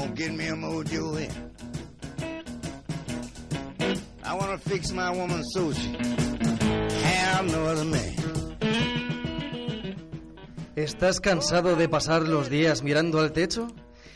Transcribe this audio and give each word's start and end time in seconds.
gonna 0.00 0.14
get 0.14 0.32
me 0.32 0.46
a 0.48 0.54
mojo 0.54 1.18
hand. 1.18 1.52
I 4.24 4.34
wanna 4.34 4.58
fix 4.58 4.92
my 4.92 5.10
woman 5.10 5.42
so 5.52 5.72
she 5.72 5.88
have 7.02 7.46
no 7.50 7.66
other 7.66 7.84
man. 7.84 8.16
¿Estás 10.76 11.20
cansado 11.20 11.76
de 11.76 11.88
pasar 11.88 12.22
los 12.22 12.48
días 12.48 12.82
mirando 12.82 13.20
al 13.20 13.32
techo? 13.32 13.68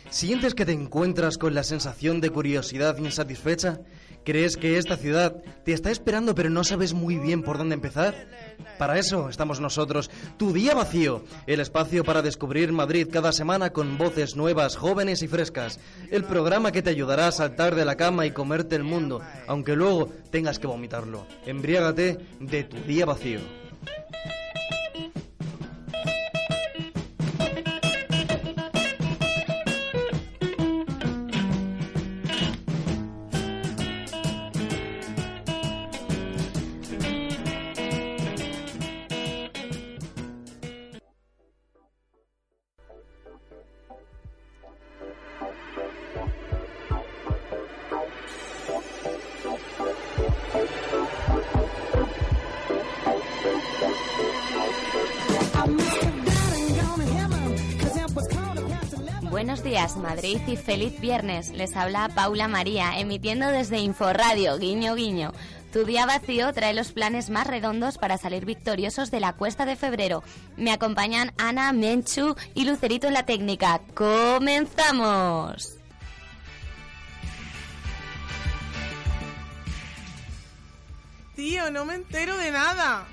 ¿Sientes 0.08 0.54
que 0.54 0.64
te 0.64 0.72
encuentras 0.72 1.36
con 1.36 1.54
la 1.54 1.62
sensación 1.62 2.20
de 2.20 2.30
curiosidad 2.30 2.96
insatisfecha? 2.98 3.80
¿Crees 4.24 4.56
que 4.56 4.78
esta 4.78 4.96
ciudad 4.96 5.36
te 5.64 5.72
está 5.72 5.90
esperando 5.90 6.34
pero 6.34 6.48
no 6.48 6.64
sabes 6.64 6.94
muy 6.94 7.18
bien 7.18 7.42
por 7.42 7.58
dónde 7.58 7.74
empezar? 7.74 8.14
Para 8.78 8.98
eso 8.98 9.28
estamos 9.28 9.60
nosotros, 9.60 10.10
Tu 10.38 10.52
Día 10.52 10.74
Vacío, 10.74 11.24
el 11.46 11.60
espacio 11.60 12.04
para 12.04 12.22
descubrir 12.22 12.72
Madrid 12.72 13.08
cada 13.12 13.32
semana 13.32 13.70
con 13.70 13.98
voces 13.98 14.34
nuevas, 14.34 14.76
jóvenes 14.76 15.22
y 15.22 15.28
frescas. 15.28 15.78
El 16.10 16.24
programa 16.24 16.72
que 16.72 16.82
te 16.82 16.90
ayudará 16.90 17.28
a 17.28 17.32
saltar 17.32 17.74
de 17.74 17.84
la 17.84 17.96
cama 17.96 18.26
y 18.26 18.30
comerte 18.30 18.76
el 18.76 18.84
mundo, 18.84 19.20
aunque 19.46 19.76
luego 19.76 20.08
tengas 20.30 20.58
que 20.58 20.66
vomitarlo. 20.66 21.26
Embriágate 21.44 22.18
de 22.40 22.64
Tu 22.64 22.78
Día 22.78 23.04
Vacío. 23.04 23.63
Feliz 60.64 60.98
viernes. 61.00 61.50
Les 61.50 61.76
habla 61.76 62.08
Paula 62.08 62.48
María, 62.48 62.98
emitiendo 62.98 63.48
desde 63.48 63.78
Inforradio, 63.78 64.58
guiño, 64.58 64.94
guiño. 64.94 65.32
Tu 65.72 65.84
día 65.84 66.06
vacío 66.06 66.52
trae 66.52 66.72
los 66.72 66.92
planes 66.92 67.30
más 67.30 67.46
redondos 67.46 67.98
para 67.98 68.16
salir 68.16 68.44
victoriosos 68.44 69.10
de 69.10 69.20
la 69.20 69.32
cuesta 69.34 69.66
de 69.66 69.76
febrero. 69.76 70.22
Me 70.56 70.72
acompañan 70.72 71.32
Ana, 71.36 71.72
Menchu 71.72 72.36
y 72.54 72.64
Lucerito 72.64 73.08
en 73.08 73.14
la 73.14 73.26
técnica. 73.26 73.80
¡Comenzamos! 73.94 75.76
Tío, 81.34 81.70
no 81.70 81.84
me 81.84 81.96
entero 81.96 82.36
de 82.36 82.52
nada. 82.52 83.06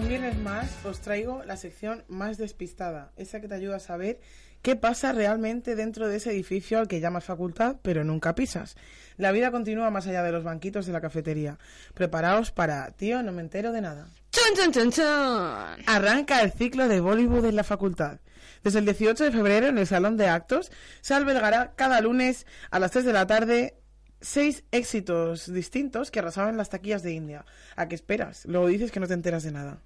Un 0.00 0.08
viernes 0.08 0.38
más 0.38 0.70
os 0.86 1.00
traigo 1.00 1.42
la 1.44 1.58
sección 1.58 2.04
más 2.08 2.38
despistada, 2.38 3.12
esa 3.18 3.38
que 3.40 3.48
te 3.48 3.54
ayuda 3.54 3.76
a 3.76 3.80
saber 3.80 4.18
qué 4.62 4.74
pasa 4.74 5.12
realmente 5.12 5.76
dentro 5.76 6.08
de 6.08 6.16
ese 6.16 6.30
edificio 6.30 6.78
al 6.78 6.88
que 6.88 7.00
llamas 7.00 7.24
facultad, 7.24 7.76
pero 7.82 8.02
nunca 8.02 8.34
pisas. 8.34 8.76
La 9.18 9.30
vida 9.30 9.50
continúa 9.50 9.90
más 9.90 10.06
allá 10.06 10.22
de 10.22 10.32
los 10.32 10.42
banquitos 10.42 10.86
de 10.86 10.94
la 10.94 11.02
cafetería. 11.02 11.58
Preparaos 11.92 12.50
para, 12.50 12.90
tío, 12.92 13.22
no 13.22 13.30
me 13.32 13.42
entero 13.42 13.72
de 13.72 13.82
nada. 13.82 14.08
¡Chun, 14.30 14.56
chun, 14.56 14.72
chun, 14.72 14.90
chun! 14.90 15.84
Arranca 15.86 16.40
el 16.40 16.50
ciclo 16.50 16.88
de 16.88 17.00
Bollywood 17.00 17.44
en 17.44 17.56
la 17.56 17.64
facultad. 17.64 18.20
Desde 18.64 18.78
el 18.78 18.86
18 18.86 19.24
de 19.24 19.32
febrero 19.32 19.66
en 19.66 19.76
el 19.76 19.86
Salón 19.86 20.16
de 20.16 20.28
Actos 20.28 20.72
se 21.02 21.12
albergará 21.12 21.74
cada 21.76 22.00
lunes 22.00 22.46
a 22.70 22.78
las 22.78 22.92
3 22.92 23.04
de 23.04 23.12
la 23.12 23.26
tarde 23.26 23.74
seis 24.22 24.64
éxitos 24.70 25.52
distintos 25.52 26.10
que 26.10 26.20
arrasaban 26.20 26.56
las 26.56 26.70
taquillas 26.70 27.02
de 27.02 27.12
India. 27.12 27.44
¿A 27.76 27.88
qué 27.88 27.94
esperas? 27.94 28.46
Luego 28.46 28.66
dices 28.66 28.90
que 28.90 29.00
no 29.00 29.06
te 29.06 29.14
enteras 29.14 29.42
de 29.42 29.52
nada. 29.52 29.82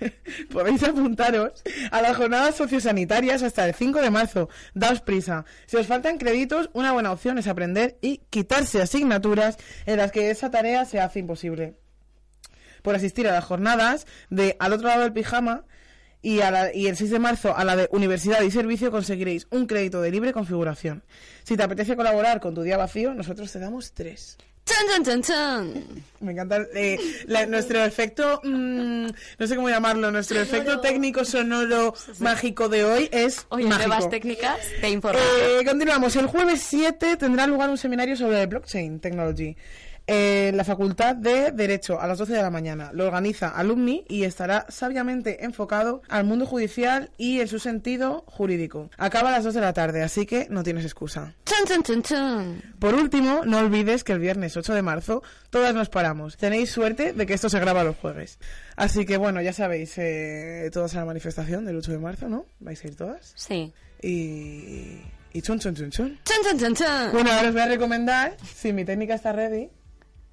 Podéis 0.52 0.82
apuntaros 0.82 1.62
a 1.90 2.02
las 2.02 2.16
jornadas 2.16 2.54
sociosanitarias 2.56 3.42
hasta 3.42 3.66
el 3.66 3.74
5 3.74 4.00
de 4.02 4.10
marzo. 4.10 4.48
Daos 4.74 5.00
prisa. 5.00 5.44
Si 5.66 5.76
os 5.76 5.86
faltan 5.86 6.18
créditos, 6.18 6.70
una 6.72 6.92
buena 6.92 7.12
opción 7.12 7.38
es 7.38 7.46
aprender 7.46 7.98
y 8.00 8.18
quitarse 8.30 8.82
asignaturas 8.82 9.56
en 9.86 9.98
las 9.98 10.12
que 10.12 10.30
esa 10.30 10.50
tarea 10.50 10.84
se 10.84 11.00
hace 11.00 11.20
imposible. 11.20 11.74
Por 12.82 12.94
asistir 12.94 13.26
a 13.28 13.32
las 13.32 13.44
jornadas 13.44 14.06
de 14.30 14.56
Al 14.58 14.72
otro 14.72 14.88
lado 14.88 15.02
del 15.02 15.12
pijama 15.12 15.64
y, 16.20 16.40
a 16.40 16.50
la- 16.50 16.74
y 16.74 16.86
el 16.86 16.96
6 16.96 17.10
de 17.10 17.18
marzo 17.18 17.56
a 17.56 17.64
la 17.64 17.76
de 17.76 17.88
Universidad 17.92 18.40
y 18.42 18.50
Servicio 18.50 18.90
conseguiréis 18.90 19.46
un 19.50 19.66
crédito 19.66 20.00
de 20.02 20.10
libre 20.10 20.32
configuración. 20.32 21.02
Si 21.44 21.56
te 21.56 21.62
apetece 21.62 21.96
colaborar 21.96 22.40
con 22.40 22.54
tu 22.54 22.62
día 22.62 22.76
vacío, 22.76 23.14
nosotros 23.14 23.50
te 23.52 23.58
damos 23.58 23.92
tres. 23.92 24.36
¡Chun, 24.64 25.04
chun, 25.04 25.22
chun! 25.22 26.02
Me 26.20 26.32
encanta 26.32 26.56
eh, 26.74 26.98
la- 27.26 27.44
nuestro 27.44 27.84
efecto, 27.84 28.40
mm, 28.42 29.06
no 29.38 29.46
sé 29.46 29.56
cómo 29.56 29.68
llamarlo, 29.68 30.10
nuestro 30.10 30.40
efecto 30.40 30.80
técnico 30.80 31.22
sonoro 31.24 31.94
mágico 32.20 32.70
de 32.70 32.82
hoy 32.84 33.08
es 33.12 33.44
Oye, 33.50 33.66
mágico. 33.66 33.88
nuevas 33.88 34.08
técnicas 34.08 34.58
de 34.80 34.88
información. 34.88 35.28
Eh, 35.60 35.64
continuamos. 35.66 36.16
El 36.16 36.26
jueves 36.28 36.62
7 36.62 37.16
tendrá 37.18 37.46
lugar 37.46 37.68
un 37.68 37.76
seminario 37.76 38.16
sobre 38.16 38.46
blockchain 38.46 39.00
technology 39.00 39.54
en 40.06 40.56
la 40.56 40.64
Facultad 40.64 41.16
de 41.16 41.50
Derecho 41.50 42.00
a 42.00 42.06
las 42.06 42.18
12 42.18 42.34
de 42.34 42.42
la 42.42 42.50
mañana. 42.50 42.90
Lo 42.92 43.06
organiza 43.06 43.48
Alumni 43.48 44.04
y 44.08 44.24
estará 44.24 44.66
sabiamente 44.68 45.44
enfocado 45.44 46.02
al 46.08 46.24
mundo 46.24 46.46
judicial 46.46 47.10
y 47.16 47.40
en 47.40 47.48
su 47.48 47.58
sentido 47.58 48.24
jurídico. 48.26 48.90
Acaba 48.98 49.30
a 49.30 49.32
las 49.32 49.44
2 49.44 49.54
de 49.54 49.60
la 49.60 49.72
tarde, 49.72 50.02
así 50.02 50.26
que 50.26 50.46
no 50.50 50.62
tienes 50.62 50.84
excusa. 50.84 51.34
¡Chun, 51.44 51.66
chun, 51.66 51.82
chun, 51.82 52.02
chun! 52.02 52.62
Por 52.78 52.94
último, 52.94 53.42
no 53.44 53.58
olvides 53.58 54.04
que 54.04 54.12
el 54.12 54.18
viernes 54.18 54.56
8 54.56 54.74
de 54.74 54.82
marzo 54.82 55.22
todas 55.50 55.74
nos 55.74 55.88
paramos. 55.88 56.36
Tenéis 56.36 56.70
suerte 56.70 57.12
de 57.12 57.26
que 57.26 57.34
esto 57.34 57.48
se 57.48 57.60
graba 57.60 57.84
los 57.84 57.96
jueves. 57.96 58.38
Así 58.76 59.06
que 59.06 59.16
bueno, 59.16 59.40
ya 59.40 59.52
sabéis, 59.52 59.94
eh, 59.98 60.68
todas 60.72 60.94
a 60.94 60.98
la 61.00 61.06
manifestación 61.06 61.64
del 61.64 61.76
8 61.76 61.92
de 61.92 61.98
marzo, 61.98 62.28
¿no? 62.28 62.46
¿Vais 62.60 62.82
a 62.84 62.88
ir 62.88 62.96
todas? 62.96 63.32
Sí. 63.36 63.72
Y... 64.02 65.00
Y 65.36 65.42
chun, 65.42 65.58
chun, 65.58 65.74
chun, 65.74 65.90
chun. 65.90 66.18
¡Chun, 66.24 66.36
chun, 66.48 66.58
chun, 66.60 66.74
chun! 66.76 67.12
Bueno, 67.12 67.32
ahora 67.32 67.48
os 67.48 67.54
voy 67.54 67.62
a 67.62 67.66
recomendar, 67.66 68.36
si 68.54 68.72
mi 68.72 68.84
técnica 68.84 69.14
está 69.14 69.32
ready, 69.32 69.68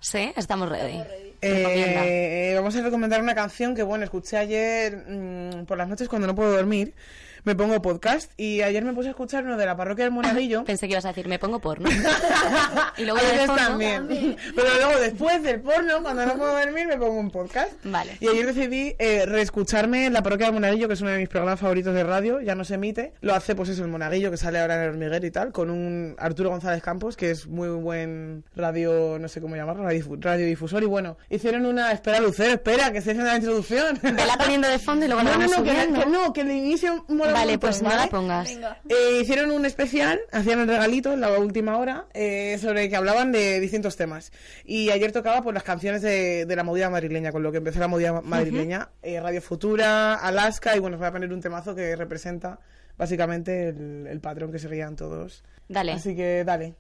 Sí, 0.01 0.33
estamos 0.35 0.67
ready. 0.67 0.99
eh, 1.41 2.53
vamos 2.55 2.75
a 2.75 2.81
recomendar 2.81 3.21
una 3.21 3.35
canción 3.35 3.75
que, 3.75 3.83
bueno, 3.83 4.03
escuché 4.03 4.37
ayer 4.37 4.97
mm, 5.07 5.65
por 5.65 5.77
las 5.77 5.87
noches 5.87 6.09
cuando 6.09 6.27
no 6.27 6.35
puedo 6.35 6.51
dormir. 6.51 6.93
Me 7.43 7.55
pongo 7.55 7.81
podcast 7.81 8.31
y 8.39 8.61
ayer 8.61 8.83
me 8.85 8.93
puse 8.93 9.07
a 9.07 9.11
escuchar 9.11 9.43
uno 9.45 9.57
de 9.57 9.65
la 9.65 9.75
parroquia 9.75 10.05
del 10.05 10.13
Monaguillo. 10.13 10.63
Pensé 10.65 10.87
que 10.87 10.93
ibas 10.93 11.05
a 11.05 11.09
decir, 11.09 11.27
me 11.27 11.39
pongo 11.39 11.59
porno. 11.59 11.89
y 12.97 13.03
luego 13.03 13.19
de 13.19 13.47
fondo- 13.47 13.55
también. 13.55 14.07
Pero 14.55 14.67
luego 14.75 14.99
después 14.99 15.41
del 15.43 15.61
porno, 15.61 16.01
cuando 16.01 16.25
no 16.25 16.35
puedo 16.37 16.57
dormir, 16.57 16.87
me 16.87 16.97
pongo 16.97 17.19
un 17.19 17.31
podcast. 17.31 17.71
Vale. 17.83 18.17
Y 18.19 18.27
ayer 18.27 18.45
decidí 18.53 18.95
eh, 18.99 19.25
reescucharme 19.25 20.09
La 20.09 20.21
Parroquia 20.21 20.47
del 20.47 20.53
Monaguillo, 20.53 20.87
que 20.87 20.93
es 20.93 21.01
uno 21.01 21.11
de 21.11 21.17
mis 21.17 21.29
programas 21.29 21.59
favoritos 21.59 21.93
de 21.93 22.03
radio, 22.03 22.41
ya 22.41 22.55
no 22.55 22.63
se 22.63 22.75
emite. 22.75 23.13
Lo 23.21 23.33
hace, 23.33 23.55
pues 23.55 23.69
eso, 23.69 23.83
el 23.83 23.89
Monaguillo, 23.89 24.29
que 24.31 24.37
sale 24.37 24.59
ahora 24.59 24.75
en 24.75 24.81
el 24.83 24.89
hormiguero 24.89 25.25
y 25.25 25.31
tal, 25.31 25.51
con 25.51 25.69
un 25.69 26.15
Arturo 26.19 26.49
González 26.49 26.81
Campos, 26.83 27.17
que 27.17 27.31
es 27.31 27.47
muy 27.47 27.69
buen 27.69 28.43
radio, 28.55 29.17
no 29.19 29.27
sé 29.27 29.41
cómo 29.41 29.55
llamarlo, 29.55 29.83
radiodifu- 29.83 30.21
radiodifusor. 30.21 30.83
Y 30.83 30.87
bueno, 30.87 31.17
hicieron 31.29 31.65
una. 31.65 31.91
Espera, 31.91 32.19
Lucero, 32.19 32.53
espera, 32.53 32.91
que 32.91 32.99
estoy 32.99 33.11
haciendo 33.11 33.31
la 33.31 33.37
introducción. 33.37 33.99
Vela 34.01 34.37
poniendo 34.37 34.67
de 34.67 34.79
fondo 34.79 35.05
y 35.05 35.07
luego 35.09 35.23
la 35.27 35.31
No, 35.31 35.37
no, 35.37 35.39
vamos 35.47 35.57
no, 35.57 35.63
que, 35.63 35.69
subiendo. 35.71 35.99
que 35.99 36.05
no, 36.05 36.33
que 36.33 36.41
el 36.41 36.51
inicio 36.51 37.05
mola 37.09 37.30
Vale, 37.33 37.57
pues 37.57 37.81
no 37.81 37.89
la 37.89 37.95
¿vale? 37.97 38.11
pongas. 38.11 38.49
Eh, 38.89 39.19
hicieron 39.21 39.51
un 39.51 39.65
especial, 39.65 40.19
hacían 40.31 40.59
el 40.59 40.67
regalito 40.67 41.13
en 41.13 41.21
la 41.21 41.37
última 41.37 41.77
hora, 41.77 42.05
eh, 42.13 42.57
sobre 42.61 42.89
que 42.89 42.95
hablaban 42.95 43.31
de 43.31 43.59
distintos 43.59 43.95
temas. 43.95 44.31
Y 44.65 44.89
ayer 44.89 45.11
tocaba 45.11 45.41
pues 45.41 45.53
las 45.53 45.63
canciones 45.63 46.01
de, 46.01 46.45
de 46.45 46.55
la 46.55 46.63
movida 46.63 46.89
madrileña, 46.89 47.31
con 47.31 47.43
lo 47.43 47.51
que 47.51 47.59
empezó 47.59 47.79
la 47.79 47.87
movida 47.87 48.21
madrileña, 48.21 48.89
eh, 49.01 49.19
Radio 49.19 49.41
Futura, 49.41 50.15
Alaska, 50.15 50.75
y 50.75 50.79
bueno, 50.79 50.95
os 50.95 50.99
voy 50.99 51.07
a 51.07 51.11
poner 51.11 51.31
un 51.31 51.41
temazo 51.41 51.75
que 51.75 51.95
representa 51.95 52.59
básicamente 52.97 53.69
el, 53.69 54.07
el 54.07 54.19
patrón 54.19 54.51
que 54.51 54.59
seguían 54.59 54.95
todos. 54.95 55.43
Dale. 55.67 55.93
Así 55.93 56.15
que 56.15 56.43
dale. 56.43 56.75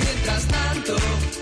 mientras 0.00 0.46
tanto. 0.48 1.37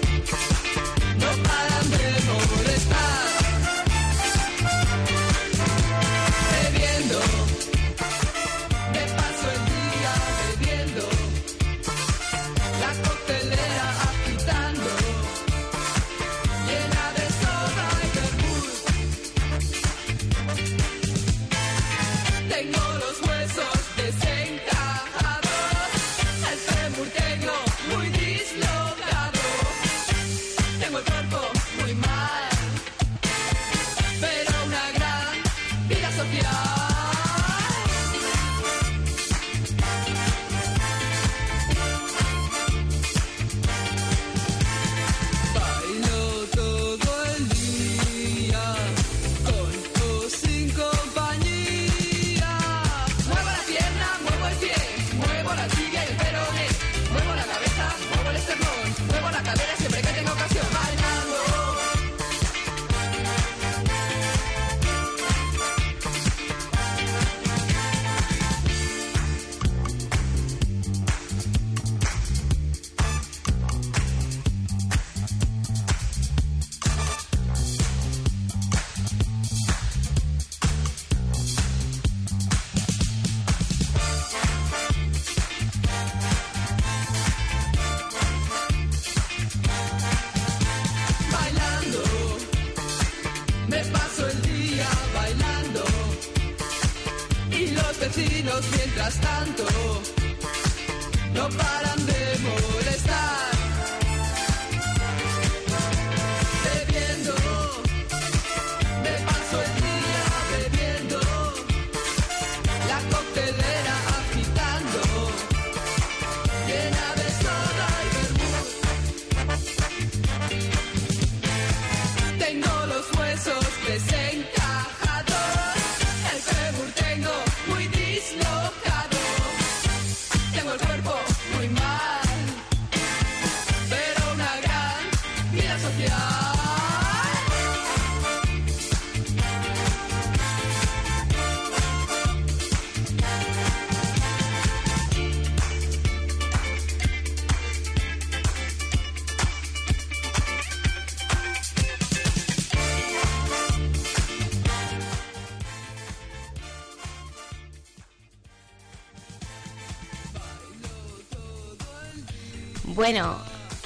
say 123.99 124.46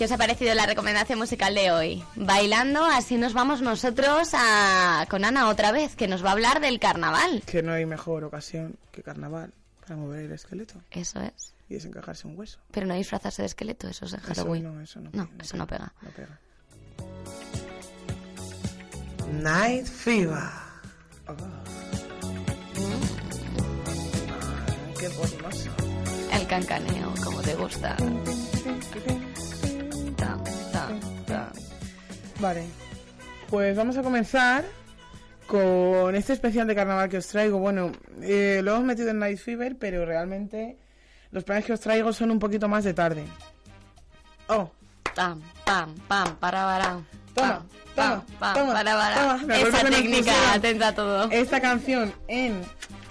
¿qué 0.01 0.07
os 0.07 0.13
ha 0.13 0.17
parecido 0.17 0.55
la 0.55 0.65
recomendación 0.65 1.19
musical 1.19 1.55
de 1.55 1.71
hoy? 1.73 2.03
Bailando, 2.17 2.83
así 2.87 3.19
nos 3.19 3.35
vamos 3.35 3.61
nosotros 3.61 4.31
a... 4.33 5.05
con 5.11 5.27
Ana 5.27 5.51
otra 5.51 5.73
vez, 5.73 5.95
que 5.95 6.09
nos 6.09 6.25
va 6.25 6.31
a 6.31 6.33
hablar 6.33 6.61
del 6.63 6.81
carnaval. 6.81 7.43
Que 7.45 7.63
no 7.63 7.73
hay 7.75 7.85
mejor 7.85 8.25
ocasión 8.25 8.77
que 8.93 9.03
carnaval 9.03 9.53
para 9.83 9.97
mover 9.97 10.25
el 10.25 10.33
esqueleto 10.33 10.81
Eso 10.91 11.21
es. 11.21 11.53
y 11.69 11.75
desencajarse 11.75 12.27
un 12.27 12.39
hueso. 12.39 12.59
Pero 12.71 12.87
no 12.87 12.95
disfrazarse 12.95 13.43
de 13.43 13.47
esqueleto, 13.47 13.89
eso 13.89 14.07
es 14.07 14.15
en 14.15 14.21
Eso 14.21 14.29
Halloween. 14.37 14.63
no, 14.75 14.81
eso 14.81 15.01
no. 15.01 15.11
No, 15.13 15.29
eso 15.39 15.57
no 15.59 15.67
pega. 15.67 15.93
No 16.01 16.11
pega. 16.13 16.39
Night 19.43 19.85
Fever. 19.87 20.39
Oh. 21.29 21.33
Ah, 24.31 24.95
qué 24.99 25.05
hermoso. 25.05 25.37
El 26.33 26.47
cancaneo, 26.47 27.13
como 27.23 27.43
te 27.43 27.55
gusta. 27.55 27.97
Vale, 32.41 32.65
pues 33.51 33.77
vamos 33.77 33.97
a 33.99 34.03
comenzar 34.03 34.65
con 35.47 36.15
este 36.15 36.33
especial 36.33 36.67
de 36.67 36.75
carnaval 36.75 37.09
que 37.09 37.19
os 37.19 37.27
traigo. 37.27 37.59
Bueno, 37.59 37.93
eh, 38.23 38.61
lo 38.65 38.73
hemos 38.73 38.85
metido 38.85 39.11
en 39.11 39.19
Night 39.19 39.39
Fever, 39.39 39.77
pero 39.79 40.05
realmente 40.07 40.79
los 41.33 41.45
planes 41.45 41.65
que 41.67 41.73
os 41.73 41.81
traigo 41.81 42.13
son 42.13 42.31
un 42.31 42.39
poquito 42.39 42.69
más 42.69 42.85
de 42.85 42.95
tarde. 42.95 43.25
Oh, 44.49 44.71
Pam, 45.15 45.41
pam, 45.65 45.95
pam, 46.09 46.37
para, 46.37 46.65
para. 46.65 47.01
Toma, 47.35 47.65
Pam, 47.95 48.23
toma, 48.23 48.25
pam, 48.39 48.55
toma, 48.55 48.73
para, 48.73 48.97
para. 48.97 49.39
toma. 49.39 49.57
Esa 49.57 49.85
técnica, 49.91 50.53
atenta 50.55 50.89
a 50.89 50.95
todo. 50.95 51.31
esta 51.31 51.61
canción 51.61 52.13
en 52.29 52.63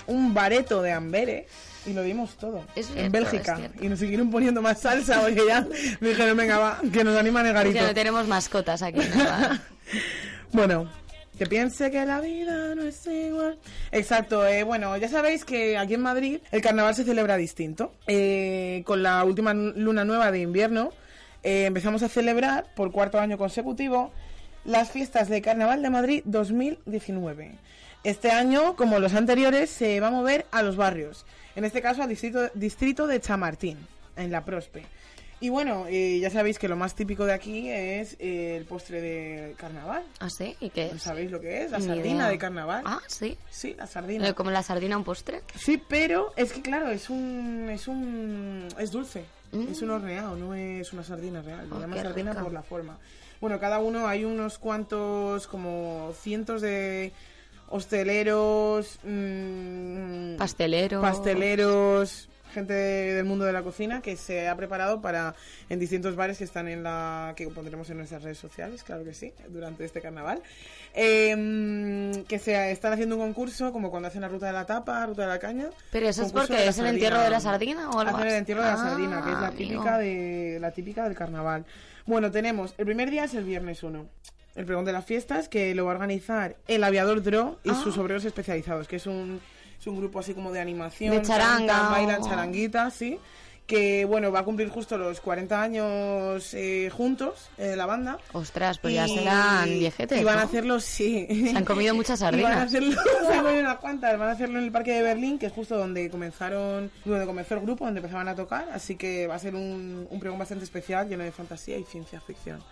un 0.07 0.33
bareto 0.33 0.81
de 0.81 0.91
Amberes 0.93 1.45
y 1.85 1.93
lo 1.93 2.01
dimos 2.03 2.35
todo 2.37 2.63
Es 2.75 2.87
cierto, 2.87 3.03
en 3.05 3.11
Bélgica. 3.11 3.59
es. 3.75 3.83
Y 3.83 3.89
nos 3.89 3.99
siguieron 3.99 4.29
poniendo 4.29 4.61
más 4.61 4.79
salsa 4.81 5.21
porque 5.21 5.41
ya 5.47 5.65
dijeron, 6.01 6.37
venga, 6.37 6.57
va, 6.59 6.81
que 6.91 7.03
nos 7.03 7.17
anima 7.17 7.41
el 7.41 7.47
Porque 7.53 7.63
garito. 7.71 7.87
no 7.87 7.93
tenemos 7.93 8.27
mascotas 8.27 8.81
aquí. 8.81 8.99
¿no? 8.99 9.59
Bueno, 10.51 10.89
que 11.37 11.45
piense 11.45 11.89
que 11.91 12.05
la 12.05 12.19
vida 12.21 12.73
no 12.75 12.81
es 12.83 13.05
igual. 13.07 13.57
Exacto, 13.91 14.45
eh, 14.47 14.63
bueno, 14.63 14.97
ya 14.97 15.07
sabéis 15.07 15.45
que 15.45 15.77
aquí 15.77 15.93
en 15.93 16.01
Madrid 16.01 16.39
el 16.51 16.61
carnaval 16.61 16.95
se 16.95 17.03
celebra 17.03 17.37
distinto. 17.37 17.93
Eh, 18.07 18.81
con 18.85 19.03
la 19.03 19.23
última 19.23 19.53
luna 19.53 20.05
nueva 20.05 20.31
de 20.31 20.39
invierno 20.41 20.91
eh, 21.43 21.65
empezamos 21.65 22.03
a 22.03 22.09
celebrar 22.09 22.65
por 22.75 22.91
cuarto 22.91 23.19
año 23.19 23.37
consecutivo 23.37 24.11
las 24.65 24.91
fiestas 24.91 25.29
de 25.29 25.41
Carnaval 25.41 25.81
de 25.81 25.89
Madrid 25.89 26.21
2019. 26.25 27.53
Este 28.03 28.31
año, 28.31 28.75
como 28.75 28.99
los 28.99 29.13
anteriores, 29.13 29.69
se 29.69 29.99
va 29.99 30.07
a 30.07 30.11
mover 30.11 30.45
a 30.51 30.63
los 30.63 30.75
barrios. 30.77 31.25
En 31.55 31.65
este 31.65 31.81
caso, 31.81 32.01
al 32.01 32.09
distrito, 32.09 32.49
distrito 32.53 33.07
de 33.07 33.19
Chamartín, 33.19 33.77
en 34.15 34.31
la 34.31 34.45
Prospe. 34.45 34.85
Y 35.41 35.47
bueno, 35.49 35.85
eh, 35.87 36.19
ya 36.19 36.29
sabéis 36.29 36.59
que 36.59 36.67
lo 36.67 36.75
más 36.75 36.95
típico 36.95 37.25
de 37.25 37.31
aquí 37.33 37.69
es 37.69 38.17
eh, 38.19 38.57
el 38.57 38.65
postre 38.65 38.99
de 38.99 39.55
carnaval. 39.57 40.03
¿Ah, 40.19 40.29
sí? 40.29 40.55
¿Y 40.59 40.69
qué 40.69 40.87
es? 40.87 41.01
¿Sabéis 41.01 41.31
lo 41.31 41.39
que 41.39 41.63
es? 41.63 41.71
La 41.71 41.79
Ni 41.79 41.85
sardina 41.85 42.15
idea. 42.15 42.27
de 42.29 42.37
carnaval. 42.37 42.83
Ah, 42.85 42.99
sí. 43.07 43.37
Sí, 43.49 43.73
la 43.77 43.87
sardina. 43.87 44.27
Eh, 44.27 44.33
Como 44.33 44.51
la 44.51 44.63
sardina 44.63 44.97
un 44.97 45.05
postre. 45.05 45.41
Sí, 45.55 45.81
pero 45.87 46.33
es 46.35 46.51
que 46.51 46.61
claro, 46.61 46.89
es 46.91 47.09
un 47.09 47.69
es 47.71 47.87
un 47.87 48.67
es 48.77 48.91
dulce. 48.91 49.23
Mm. 49.53 49.67
Es 49.71 49.81
un 49.81 49.91
horneado, 49.91 50.35
no 50.35 50.53
es 50.55 50.91
una 50.91 51.03
sardina 51.03 51.41
real. 51.41 51.67
Oh, 51.71 51.75
Se 51.75 51.81
llama 51.81 51.95
qué 51.95 52.01
sardina 52.01 52.31
rica. 52.31 52.43
por 52.43 52.51
la 52.53 52.61
forma. 52.61 52.97
Bueno, 53.39 53.59
cada 53.61 53.79
uno 53.79 54.07
hay 54.09 54.25
unos 54.25 54.57
cuantos 54.57 55.47
como 55.47 56.11
cientos 56.19 56.61
de 56.61 57.13
hosteleros, 57.69 58.99
mm, 59.03 60.35
Pastelero. 60.37 61.01
pasteleros, 61.01 62.29
gente 62.53 62.73
del 62.73 63.25
mundo 63.25 63.45
de 63.45 63.53
la 63.53 63.61
cocina 63.61 64.01
que 64.01 64.17
se 64.17 64.47
ha 64.47 64.55
preparado 64.55 65.01
para 65.01 65.35
en 65.69 65.77
distintos 65.79 66.15
bares 66.15 66.39
que 66.39 66.43
están 66.43 66.67
en 66.67 66.81
la 66.83 67.33
que 67.35 67.47
pondremos 67.49 67.89
en 67.91 67.97
nuestras 67.97 68.23
redes 68.23 68.39
sociales, 68.39 68.83
claro 68.83 69.03
que 69.03 69.13
sí, 69.13 69.33
durante 69.49 69.85
este 69.85 70.01
carnaval, 70.01 70.41
eh, 70.95 72.23
que 72.27 72.39
se 72.39 72.71
están 72.71 72.93
haciendo 72.93 73.15
un 73.17 73.21
concurso 73.21 73.71
como 73.71 73.91
cuando 73.91 74.07
hacen 74.07 74.21
la 74.21 74.27
ruta 74.29 74.47
de 74.47 74.53
la 74.53 74.65
tapa, 74.65 75.05
ruta 75.05 75.21
de 75.23 75.27
la 75.27 75.39
caña. 75.39 75.67
Pero 75.91 76.07
eso 76.09 76.23
es 76.23 76.31
porque 76.31 76.67
es 76.67 76.77
el 76.79 76.87
entierro 76.87 77.19
de 77.19 77.29
la 77.29 77.39
sardina 77.39 77.89
o 77.91 77.99
algo 77.99 78.17
Hacen 78.17 78.29
el 78.29 78.35
entierro 78.35 78.61
de 78.63 78.67
la 78.67 78.73
Ah, 78.73 78.77
sardina, 78.89 79.23
que 79.23 79.29
es 79.31 79.39
la 79.39 79.47
amigo. 79.47 79.57
típica 79.73 79.97
de 79.99 80.57
la 80.59 80.71
típica 80.71 81.03
del 81.03 81.15
carnaval. 81.15 81.65
Bueno, 82.07 82.31
tenemos 82.31 82.73
el 82.79 82.85
primer 82.85 83.11
día 83.11 83.25
es 83.25 83.35
el 83.35 83.43
viernes 83.43 83.83
1. 83.83 84.07
El 84.59 84.65
pregón 84.65 84.83
de 84.83 84.91
las 84.91 85.05
fiestas 85.05 85.47
que 85.47 85.73
lo 85.73 85.85
va 85.85 85.91
a 85.91 85.95
organizar 85.95 86.57
el 86.67 86.83
aviador 86.83 87.23
Dro 87.23 87.59
y 87.63 87.69
Ah. 87.69 87.79
sus 87.81 87.97
obreros 87.97 88.25
especializados, 88.25 88.89
que 88.89 88.97
es 88.97 89.05
un, 89.07 89.39
es 89.79 89.87
un 89.87 89.95
grupo 89.95 90.19
así 90.19 90.33
como 90.33 90.51
de 90.51 90.59
animación, 90.59 91.15
De 91.15 91.21
charanga 91.21 91.65
cantan, 91.73 91.91
bailan 91.93 92.21
o- 92.21 92.27
charanguitas, 92.27 92.93
sí. 92.93 93.17
Que 93.69 94.03
bueno, 94.03 94.31
va 94.31 94.39
a 94.39 94.43
cumplir 94.43 94.67
justo 94.69 94.97
los 94.97 95.21
40 95.21 95.61
años 95.61 96.53
eh, 96.55 96.89
juntos, 96.91 97.49
eh, 97.59 97.75
la 97.75 97.85
banda. 97.85 98.17
Ostras, 98.33 98.79
pues 98.79 98.95
ya 98.95 99.07
serán 99.07 99.69
viejetes. 99.69 100.19
Y 100.19 100.23
van 100.23 100.39
a 100.39 100.41
hacerlo, 100.41 100.79
sí. 100.79 101.27
Se 101.51 101.55
han 101.55 101.63
comido 101.63 101.93
muchas 101.93 102.19
Y 102.19 102.23
van 102.23 102.33
a 102.33 102.39
sardinas. 102.41 102.65
hacerlo, 102.65 103.01
se 103.27 103.33
han 103.33 103.43
comido 103.43 103.61
unas 103.61 103.77
cuantas. 103.77 104.17
Van 104.17 104.29
a 104.29 104.31
hacerlo 104.31 104.57
en 104.57 104.65
el 104.65 104.71
parque 104.71 104.93
de 104.93 105.03
Berlín, 105.03 105.37
que 105.37 105.45
es 105.45 105.53
justo 105.53 105.77
donde 105.77 106.09
comenzaron, 106.09 106.89
donde 107.05 107.25
comenzó 107.27 107.53
el 107.53 107.61
grupo, 107.61 107.85
donde 107.85 107.99
empezaban 107.99 108.27
a 108.27 108.35
tocar. 108.35 108.67
Así 108.73 108.95
que 108.95 109.27
va 109.27 109.35
a 109.35 109.39
ser 109.39 109.53
un, 109.53 110.07
un 110.09 110.19
pregón 110.19 110.39
bastante 110.39 110.63
especial, 110.63 111.07
lleno 111.07 111.23
de 111.23 111.31
fantasía 111.31 111.77
y 111.77 111.83
ciencia 111.83 112.19
ficción, 112.19 112.63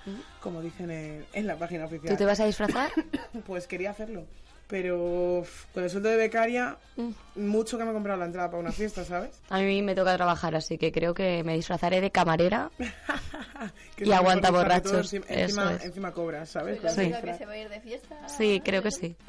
como 0.42 0.62
dicen 0.64 0.90
en, 0.90 1.26
en 1.32 1.46
la 1.46 1.56
página 1.58 1.86
oficial. 1.86 2.12
¿Tú 2.14 2.18
te 2.18 2.26
vas 2.26 2.40
a 2.40 2.46
disfrazar? 2.46 2.90
Pues 3.46 3.68
quería 3.68 3.92
hacerlo. 3.92 4.26
Pero 4.68 5.46
con 5.74 5.84
el 5.84 5.90
sueldo 5.90 6.10
de 6.10 6.18
becaria, 6.18 6.78
mucho 7.36 7.78
que 7.78 7.86
me 7.86 7.92
he 7.92 7.94
comprado 7.94 8.20
la 8.20 8.26
entrada 8.26 8.50
para 8.50 8.62
una 8.62 8.72
fiesta, 8.72 9.06
¿sabes? 9.06 9.32
A 9.50 9.60
mí 9.60 9.82
me 9.82 9.96
toca 9.96 10.16
trabajar, 10.16 10.56
así 10.56 10.78
que 10.78 10.92
creo 10.92 11.14
que 11.14 11.44
me 11.44 11.56
disfrazaré 11.56 12.02
de 12.02 12.12
camarera. 12.12 12.70
Y 13.98 14.12
aguanta 14.12 14.50
porque 14.50 14.64
todo 14.82 14.92
borrachos, 14.92 15.14
Encima, 15.14 15.26
eso 15.30 15.40
encima, 15.44 15.74
es. 15.74 15.86
encima 15.86 16.12
cobras, 16.12 16.50
¿sabes? 16.50 16.80
Sí. 16.94 17.12
que 17.24 17.34
se 17.34 17.46
va 17.46 17.54
a 17.54 17.58
ir 17.58 17.70
de 17.70 17.80
fiesta. 17.82 18.28
Sí, 18.30 18.62
creo 18.64 18.82
que 18.84 18.92
sí. 18.92 19.16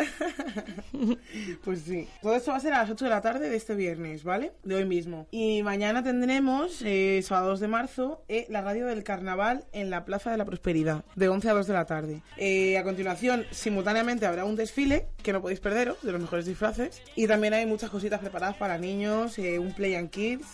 Pues 1.64 1.82
sí. 1.82 2.08
Todo 2.22 2.34
esto 2.36 2.50
va 2.50 2.56
a 2.56 2.60
ser 2.60 2.72
a 2.74 2.78
las 2.82 2.90
8 2.90 3.04
de 3.04 3.10
la 3.10 3.20
tarde 3.20 3.48
de 3.48 3.56
este 3.56 3.74
viernes, 3.74 4.24
¿vale? 4.24 4.52
De 4.62 4.74
hoy 4.74 4.84
mismo. 4.84 5.26
Y 5.30 5.62
mañana 5.62 6.02
tendremos, 6.02 6.82
eh, 6.84 7.20
sábado 7.24 7.48
2 7.50 7.60
de 7.60 7.68
marzo, 7.68 8.22
eh, 8.28 8.46
la 8.48 8.60
radio 8.62 8.86
del 8.86 9.04
carnaval 9.04 9.64
en 9.72 9.90
la 9.90 10.04
Plaza 10.04 10.30
de 10.30 10.36
la 10.38 10.44
Prosperidad, 10.44 11.04
de 11.14 11.28
11 11.28 11.50
a 11.50 11.52
2 11.54 11.66
de 11.66 11.72
la 11.72 11.86
tarde. 11.86 12.22
Eh, 12.36 12.76
a 12.78 12.82
continuación, 12.84 13.46
simultáneamente 13.50 14.26
habrá 14.26 14.44
un 14.44 14.56
desfile, 14.56 15.06
que 15.22 15.32
no 15.32 15.40
podéis 15.40 15.60
perderos, 15.60 16.00
de 16.02 16.12
los 16.12 16.20
mejores 16.20 16.46
disfraces. 16.46 17.02
Y 17.14 17.26
también 17.26 17.54
hay 17.54 17.66
muchas 17.66 17.90
cositas 17.90 18.20
preparadas 18.20 18.56
para 18.56 18.78
niños, 18.78 19.38
eh, 19.38 19.58
un 19.58 19.72
Play 19.72 19.94
and 19.94 20.10
Kids, 20.10 20.46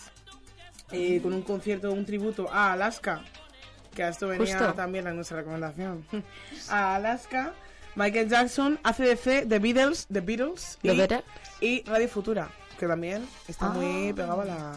eh, 0.91 1.19
con 1.21 1.33
un 1.33 1.41
concierto, 1.41 1.91
un 1.91 2.05
tributo 2.05 2.47
a 2.51 2.73
Alaska, 2.73 3.23
que 3.95 4.03
a 4.03 4.09
esto 4.09 4.27
venía 4.27 4.57
Justo. 4.57 4.73
también 4.73 5.07
en 5.07 5.15
nuestra 5.15 5.37
recomendación. 5.37 6.05
a 6.69 6.95
Alaska, 6.95 7.53
Michael 7.95 8.29
Jackson, 8.29 8.79
ACDC, 8.83 9.47
The 9.47 9.59
Beatles, 9.59 10.05
The 10.11 10.21
Beatles 10.21 10.77
The 10.81 10.93
y, 10.93 10.97
Beatles. 10.97 11.23
y 11.61 11.83
Radio 11.85 12.07
Futura, 12.09 12.49
que 12.79 12.87
también 12.87 13.25
está 13.47 13.67
Ah. 13.67 13.69
muy 13.69 14.13
pegado 14.13 14.41
a 14.41 14.45
la... 14.45 14.53
a 14.71 14.73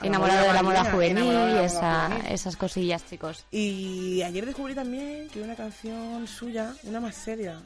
la 0.00 0.06
Enamorado 0.06 0.46
de 0.48 0.52
la 0.52 0.62
moda 0.62 0.84
juvenil 0.90 1.24
y 1.24 1.32
la 1.32 1.64
esa- 1.64 2.08
juvenil. 2.10 2.26
esas 2.32 2.56
cosillas, 2.56 3.04
chicos. 3.08 3.46
Y 3.50 4.22
ayer 4.22 4.44
descubrí 4.46 4.74
también 4.74 5.28
que 5.28 5.40
una 5.42 5.54
canción 5.56 6.26
suya, 6.26 6.74
una 6.84 7.00
más 7.00 7.14
seria. 7.16 7.60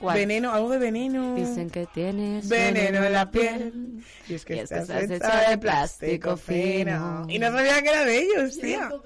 ¿Cuál? 0.00 0.16
Veneno, 0.16 0.52
algo 0.54 0.70
de 0.70 0.78
veneno. 0.78 1.34
Dicen 1.34 1.70
que 1.70 1.84
tienes 1.86 2.48
Veneno 2.48 3.02
en 3.04 3.12
la 3.12 3.28
piel. 3.32 4.00
Y 4.28 4.34
es 4.34 4.44
que 4.44 4.54
Y 4.54 4.58
es 4.60 4.68
que 4.70 4.76
estás 4.78 4.88
estás 4.88 5.10
hecha 5.10 5.50
de 5.50 5.58
plástico 5.58 5.60
plástico 5.60 6.36
fino. 6.36 7.24
fino. 7.24 7.26
Y 7.28 7.38
no 7.40 7.50
sabía 7.50 7.82
que 7.82 7.88
era 7.88 8.04
de 8.04 8.18
ellos, 8.18 8.56
Yo 8.62 9.02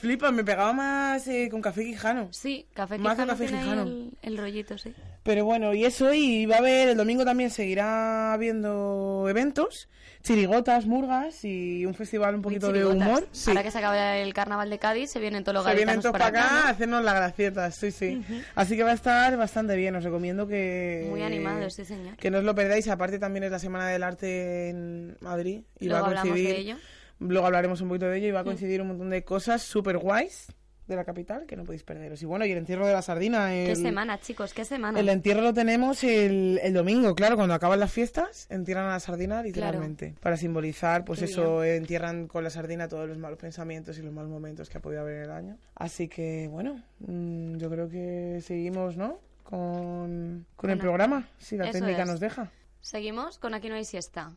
Flipa, 0.00 0.30
me 0.32 0.42
pegaba 0.44 0.72
más 0.72 1.26
eh, 1.28 1.48
con 1.50 1.60
café 1.60 1.84
quijano. 1.84 2.28
Sí, 2.32 2.66
café 2.74 2.98
Más 2.98 3.14
quijano 3.14 3.32
café 3.32 3.44
tiene 3.44 3.58
ahí 3.58 3.64
quijano. 3.64 3.82
el, 3.82 4.12
el 4.22 4.38
rollito, 4.38 4.78
sí. 4.78 4.94
Pero 5.22 5.44
bueno, 5.44 5.74
y 5.74 5.84
eso, 5.84 6.12
y 6.14 6.46
va 6.46 6.56
a 6.56 6.58
haber, 6.60 6.88
el 6.88 6.96
domingo 6.96 7.24
también 7.24 7.50
seguirá 7.50 8.32
habiendo 8.32 9.26
eventos, 9.28 9.90
chirigotas, 10.22 10.86
murgas 10.86 11.44
y 11.44 11.84
un 11.84 11.94
festival 11.94 12.34
un 12.36 12.40
poquito 12.42 12.72
de 12.72 12.86
humor. 12.86 13.28
Sí. 13.30 13.50
Ahora 13.50 13.62
que 13.62 13.70
se 13.70 13.78
acaba 13.78 14.16
el 14.16 14.32
carnaval 14.32 14.70
de 14.70 14.78
Cádiz, 14.78 15.10
se 15.10 15.20
vienen 15.20 15.44
todos 15.44 15.56
los 15.56 15.64
Se 15.66 15.74
vienen 15.74 16.00
todos 16.00 16.12
para 16.12 16.26
acá 16.28 16.60
a 16.60 16.62
¿no? 16.64 16.68
hacernos 16.70 17.04
la 17.04 17.12
gracieta, 17.12 17.70
sí, 17.70 17.90
sí. 17.90 18.22
Así 18.54 18.76
que 18.76 18.82
va 18.82 18.92
a 18.92 18.94
estar 18.94 19.36
bastante 19.36 19.76
bien, 19.76 19.94
os 19.96 20.04
recomiendo 20.04 20.46
que... 20.46 21.06
Muy 21.10 21.22
animados, 21.22 21.74
sí, 21.74 21.84
señor. 21.84 22.16
Que 22.16 22.30
no 22.30 22.38
os 22.38 22.44
lo 22.44 22.54
perdáis, 22.54 22.88
aparte 22.88 23.18
también 23.18 23.44
es 23.44 23.50
la 23.50 23.58
Semana 23.58 23.88
del 23.88 24.02
Arte 24.02 24.70
en 24.70 25.18
Madrid. 25.20 25.60
Y 25.78 25.86
Luego 25.88 26.00
va 26.00 26.06
a 26.06 26.08
hablamos 26.10 26.30
coincidir, 26.30 26.54
de 26.54 26.60
ello. 26.62 26.76
Luego 27.20 27.46
hablaremos 27.46 27.80
un 27.80 27.88
poquito 27.88 28.06
de 28.06 28.18
ello 28.18 28.28
y 28.28 28.30
va 28.32 28.40
a 28.40 28.44
coincidir 28.44 28.80
un 28.80 28.88
montón 28.88 29.10
de 29.10 29.22
cosas 29.22 29.62
súper 29.62 29.98
guays 29.98 30.48
de 30.90 30.96
la 30.96 31.04
capital 31.04 31.46
que 31.46 31.56
no 31.56 31.64
podéis 31.64 31.82
perderos. 31.82 32.20
Y 32.22 32.26
bueno, 32.26 32.44
y 32.44 32.52
el 32.52 32.58
entierro 32.58 32.86
de 32.86 32.92
la 32.92 33.00
sardina. 33.00 33.48
Qué 33.50 33.76
semana, 33.76 34.20
chicos, 34.20 34.52
qué 34.52 34.64
semana. 34.64 35.00
El 35.00 35.08
entierro 35.08 35.40
lo 35.40 35.54
tenemos 35.54 36.04
el, 36.04 36.60
el 36.62 36.74
domingo, 36.74 37.14
claro, 37.14 37.36
cuando 37.36 37.54
acaban 37.54 37.80
las 37.80 37.92
fiestas, 37.92 38.46
entierran 38.50 38.86
a 38.86 38.90
la 38.90 39.00
sardina 39.00 39.42
literalmente. 39.42 40.14
Para 40.20 40.36
simbolizar, 40.36 41.04
pues 41.04 41.20
Qué 41.20 41.26
eso, 41.26 41.64
entierran 41.64 42.26
con 42.26 42.44
la 42.44 42.50
sardina 42.50 42.88
todos 42.88 43.08
los 43.08 43.16
malos 43.16 43.38
pensamientos 43.38 43.98
y 43.98 44.02
los 44.02 44.12
malos 44.12 44.30
momentos 44.30 44.68
que 44.68 44.78
ha 44.78 44.80
podido 44.80 45.00
haber 45.00 45.16
en 45.16 45.22
el 45.22 45.30
año. 45.30 45.58
Así 45.76 46.08
que, 46.08 46.48
bueno, 46.48 46.82
mm, 46.98 47.56
yo 47.56 47.70
creo 47.70 47.88
que 47.88 48.40
seguimos, 48.42 48.96
¿no? 48.96 49.20
Con, 49.44 50.46
con 50.56 50.70
el 50.70 50.78
programa, 50.78 51.28
si 51.38 51.56
la 51.56 51.70
técnica 51.70 52.02
es. 52.02 52.08
nos 52.08 52.20
deja. 52.20 52.52
Seguimos 52.80 53.38
con 53.38 53.54
Aquí 53.54 53.68
no 53.68 53.74
hay 53.74 53.84
siesta. 53.84 54.32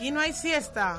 Aquí 0.00 0.10
no 0.12 0.20
hay 0.20 0.32
siesta. 0.32 0.98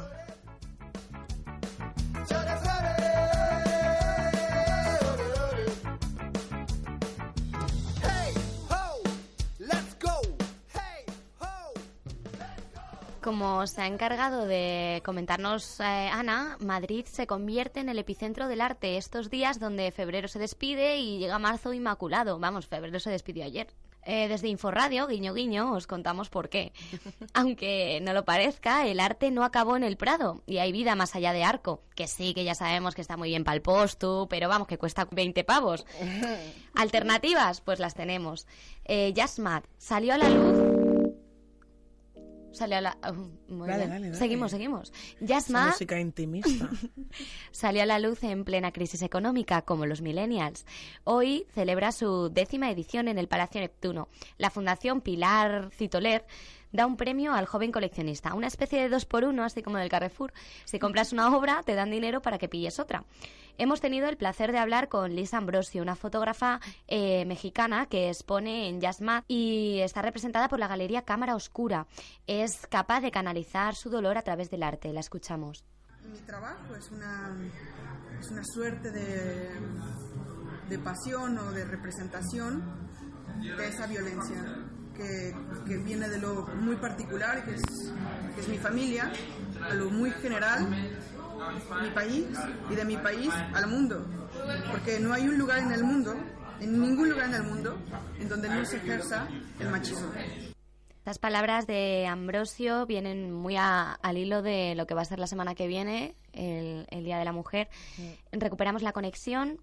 Como 13.21 13.65
se 13.65 13.81
ha 13.81 13.87
encargado 13.87 14.45
de 14.45 15.01
comentarnos 15.03 15.79
eh, 15.79 15.83
Ana, 15.83 16.57
Madrid 16.59 17.05
se 17.05 17.25
convierte 17.25 17.79
en 17.79 17.89
el 17.89 17.97
epicentro 17.97 18.47
del 18.47 18.61
arte 18.61 18.97
estos 18.97 19.31
días 19.31 19.59
donde 19.59 19.91
febrero 19.91 20.27
se 20.27 20.37
despide 20.37 20.97
y 20.97 21.17
llega 21.17 21.39
marzo 21.39 21.73
inmaculado. 21.73 22.37
Vamos, 22.37 22.67
febrero 22.67 22.99
se 22.99 23.09
despidió 23.09 23.45
ayer. 23.45 23.65
Eh, 24.03 24.27
desde 24.27 24.47
Inforradio, 24.47 25.07
guiño 25.07 25.33
guiño, 25.33 25.73
os 25.73 25.87
contamos 25.87 26.29
por 26.29 26.49
qué. 26.49 26.73
Aunque 27.33 27.99
no 28.01 28.13
lo 28.13 28.25
parezca, 28.25 28.87
el 28.87 28.99
arte 28.99 29.31
no 29.31 29.43
acabó 29.43 29.77
en 29.77 29.83
el 29.83 29.97
Prado 29.97 30.41
y 30.47 30.57
hay 30.57 30.71
vida 30.71 30.95
más 30.95 31.15
allá 31.15 31.33
de 31.33 31.43
Arco, 31.43 31.81
que 31.95 32.07
sí, 32.07 32.33
que 32.33 32.43
ya 32.43 32.55
sabemos 32.55 32.95
que 32.95 33.01
está 33.01 33.17
muy 33.17 33.29
bien 33.29 33.43
para 33.43 33.55
el 33.55 33.61
postu, 33.61 34.27
pero 34.29 34.49
vamos, 34.49 34.67
que 34.67 34.77
cuesta 34.77 35.07
20 35.11 35.43
pavos. 35.43 35.85
Alternativas, 36.75 37.61
pues 37.61 37.79
las 37.79 37.93
tenemos. 37.93 38.47
Eh, 38.85 39.13
salió 39.77 40.13
a 40.13 40.17
la 40.17 40.29
luz 40.29 40.90
Salió 42.51 42.77
a 42.77 42.81
la... 42.81 42.97
uh, 43.09 43.13
muy 43.53 43.67
Dale, 43.67 43.85
bien. 43.85 43.89
dale, 43.89 44.05
dale. 44.07 44.15
Seguimos, 44.17 44.51
seguimos. 44.51 44.93
Jazzma 45.19 45.67
música 45.67 45.99
intimista. 45.99 46.69
salió 47.51 47.83
a 47.83 47.85
la 47.85 47.99
luz 47.99 48.23
en 48.23 48.43
plena 48.43 48.71
crisis 48.71 49.01
económica, 49.01 49.61
como 49.61 49.85
los 49.85 50.01
millennials. 50.01 50.65
Hoy 51.03 51.45
celebra 51.53 51.91
su 51.91 52.29
décima 52.29 52.69
edición 52.69 53.07
en 53.07 53.17
el 53.17 53.27
Palacio 53.27 53.61
Neptuno. 53.61 54.09
La 54.37 54.49
Fundación 54.49 55.01
Pilar 55.01 55.69
Citoler 55.73 56.25
da 56.71 56.85
un 56.85 56.97
premio 56.97 57.33
al 57.33 57.45
joven 57.45 57.71
coleccionista, 57.71 58.33
una 58.33 58.47
especie 58.47 58.81
de 58.81 58.89
dos 58.89 59.05
por 59.05 59.23
uno, 59.23 59.43
así 59.43 59.61
como 59.61 59.77
del 59.77 59.89
Carrefour. 59.89 60.33
Si 60.65 60.79
compras 60.79 61.13
una 61.13 61.35
obra, 61.35 61.61
te 61.63 61.75
dan 61.75 61.91
dinero 61.91 62.21
para 62.21 62.37
que 62.37 62.49
pilles 62.49 62.79
otra. 62.79 63.03
Hemos 63.57 63.81
tenido 63.81 64.07
el 64.07 64.17
placer 64.17 64.51
de 64.51 64.57
hablar 64.57 64.87
con 64.89 65.15
Liz 65.15 65.33
Ambrosio, 65.33 65.81
una 65.83 65.95
fotógrafa 65.95 66.59
eh, 66.87 67.25
mexicana 67.25 67.85
que 67.85 68.09
expone 68.09 68.69
en 68.69 68.79
Jazzmat 68.81 69.25
y 69.27 69.79
está 69.81 70.01
representada 70.01 70.47
por 70.47 70.59
la 70.59 70.67
galería 70.67 71.03
Cámara 71.03 71.35
Oscura. 71.35 71.85
Es 72.25 72.65
capaz 72.67 73.01
de 73.01 73.11
canalizar 73.11 73.75
su 73.75 73.89
dolor 73.89 74.17
a 74.17 74.23
través 74.23 74.49
del 74.49 74.63
arte. 74.63 74.93
La 74.93 75.01
escuchamos. 75.01 75.63
Mi 76.11 76.19
trabajo 76.19 76.75
es 76.75 76.89
una, 76.91 77.37
suerte 78.43 78.89
de 78.89 80.79
pasión 80.79 81.37
o 81.37 81.51
de 81.51 81.65
representación 81.65 82.63
de 83.41 83.67
esa 83.67 83.85
violencia 83.87 84.43
que, 84.95 85.33
que 85.67 85.77
viene 85.77 86.07
de 86.09 86.17
lo 86.19 86.45
muy 86.55 86.75
particular, 86.75 87.43
que 87.45 87.55
es, 87.55 87.61
que 88.35 88.41
es 88.41 88.47
mi 88.47 88.57
familia, 88.57 89.11
a 89.69 89.73
lo 89.73 89.89
muy 89.89 90.11
general, 90.11 90.67
mi 91.81 91.89
país 91.91 92.25
y 92.69 92.75
de 92.75 92.85
mi 92.85 92.97
país 92.97 93.31
al 93.53 93.67
mundo. 93.67 94.05
Porque 94.71 94.99
no 94.99 95.13
hay 95.13 95.27
un 95.27 95.37
lugar 95.37 95.59
en 95.59 95.71
el 95.71 95.83
mundo, 95.83 96.15
en 96.59 96.79
ningún 96.79 97.09
lugar 97.09 97.27
en 97.29 97.35
el 97.35 97.43
mundo, 97.43 97.77
en 98.19 98.29
donde 98.29 98.49
no 98.49 98.63
se 98.65 98.77
ejerza 98.77 99.27
el 99.59 99.69
machismo. 99.69 100.11
Estas 100.99 101.17
palabras 101.17 101.65
de 101.65 102.05
Ambrosio 102.05 102.85
vienen 102.85 103.31
muy 103.33 103.55
a- 103.57 103.93
al 103.93 104.17
hilo 104.19 104.43
de 104.43 104.75
lo 104.75 104.85
que 104.85 104.93
va 104.93 105.01
a 105.01 105.05
ser 105.05 105.17
la 105.17 105.25
semana 105.25 105.55
que 105.55 105.65
viene, 105.65 106.13
el, 106.33 106.85
el 106.91 107.03
Día 107.03 107.17
de 107.17 107.25
la 107.25 107.31
Mujer. 107.31 107.69
Recuperamos 108.31 108.83
la 108.83 108.91
conexión. 108.93 109.57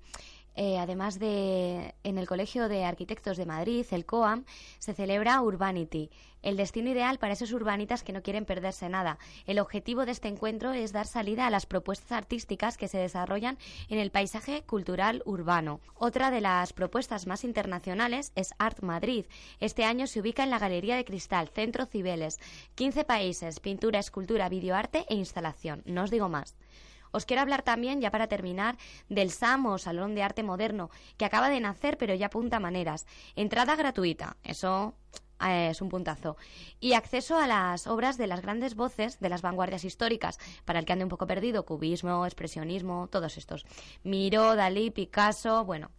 Eh, 0.61 0.77
además 0.77 1.21
de 1.21 1.95
en 2.03 2.19
el 2.19 2.27
Colegio 2.27 2.69
de 2.69 2.85
Arquitectos 2.85 3.37
de 3.37 3.47
Madrid, 3.47 3.87
el 3.93 4.05
COAM, 4.05 4.45
se 4.81 4.93
celebra 4.93 5.41
Urbanity, 5.41 6.11
el 6.43 6.57
destino 6.57 6.91
ideal 6.91 7.21
para 7.21 7.35
esos 7.35 7.53
urbanitas 7.53 8.03
que 8.03 8.12
no 8.12 8.25
quieren 8.25 8.45
perderse 8.45 8.88
nada. 8.88 9.19
El 9.47 9.61
objetivo 9.61 10.05
de 10.05 10.11
este 10.11 10.27
encuentro 10.27 10.73
es 10.73 10.91
dar 10.91 11.07
salida 11.07 11.47
a 11.47 11.50
las 11.50 11.65
propuestas 11.65 12.11
artísticas 12.11 12.77
que 12.77 12.88
se 12.88 12.99
desarrollan 12.99 13.57
en 13.88 14.00
el 14.00 14.11
paisaje 14.11 14.62
cultural 14.62 15.23
urbano. 15.27 15.79
Otra 15.95 16.33
de 16.33 16.41
las 16.41 16.73
propuestas 16.73 17.29
más 17.29 17.45
internacionales 17.45 18.33
es 18.35 18.53
Art 18.59 18.83
Madrid. 18.83 19.27
Este 19.61 19.85
año 19.85 20.09
se 20.09 20.19
ubica 20.19 20.43
en 20.43 20.50
la 20.50 20.59
Galería 20.59 20.97
de 20.97 21.05
Cristal, 21.05 21.50
Centro 21.55 21.87
Cibeles. 21.87 22.41
15 22.75 23.05
países, 23.05 23.61
pintura, 23.61 24.00
escultura, 24.00 24.49
videoarte 24.49 25.07
e 25.09 25.15
instalación. 25.15 25.85
No 25.87 26.03
os 26.03 26.11
digo 26.11 26.29
más. 26.29 26.57
Os 27.12 27.27
quiero 27.27 27.43
hablar 27.43 27.62
también, 27.62 28.00
ya 28.00 28.11
para 28.11 28.29
terminar, 28.29 28.77
del 29.09 29.31
SAM 29.31 29.67
o 29.67 29.79
Salón 29.79 30.15
de 30.15 30.23
Arte 30.23 30.43
Moderno, 30.43 30.91
que 31.17 31.25
acaba 31.25 31.49
de 31.49 31.61
nacer 31.61 31.99
pero 31.99 32.15
ya 32.15 32.27
apunta 32.27 32.61
maneras. 32.61 33.07
Entrada 33.37 33.77
gratuita, 33.77 34.37
eso 34.43 34.95
eh, 35.47 35.69
es 35.71 35.81
un 35.81 35.88
puntazo. 35.88 36.37
Y 36.81 36.95
acceso 36.95 37.38
a 37.38 37.47
las 37.47 37.87
obras 37.87 38.19
de 38.19 38.27
las 38.27 38.43
grandes 38.43 38.75
voces 38.75 39.21
de 39.21 39.29
las 39.29 39.43
vanguardias 39.43 39.85
históricas, 39.85 40.38
para 40.65 40.79
el 40.79 40.85
que 40.85 40.93
ande 40.93 41.05
un 41.05 41.11
poco 41.11 41.27
perdido, 41.27 41.65
cubismo, 41.65 42.27
expresionismo, 42.27 43.09
todos 43.09 43.37
estos. 43.37 43.65
Miro, 44.03 44.57
Dalí, 44.57 44.91
Picasso, 44.91 45.65
bueno. 45.65 45.91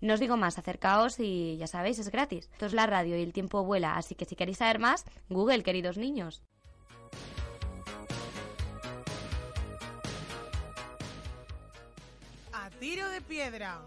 No 0.00 0.14
os 0.14 0.20
digo 0.20 0.36
más, 0.36 0.58
acercaos 0.58 1.20
y 1.20 1.56
ya 1.58 1.68
sabéis, 1.68 2.00
es 2.00 2.10
gratis. 2.10 2.50
Esto 2.52 2.66
es 2.66 2.72
la 2.72 2.86
radio 2.86 3.16
y 3.16 3.22
el 3.22 3.32
tiempo 3.32 3.62
vuela, 3.62 3.96
así 3.96 4.16
que 4.16 4.24
si 4.24 4.34
queréis 4.34 4.58
saber 4.58 4.80
más, 4.80 5.04
Google, 5.28 5.62
queridos 5.62 5.96
niños. 5.96 6.42
Tiro 12.82 13.08
de 13.10 13.20
piedra. 13.20 13.80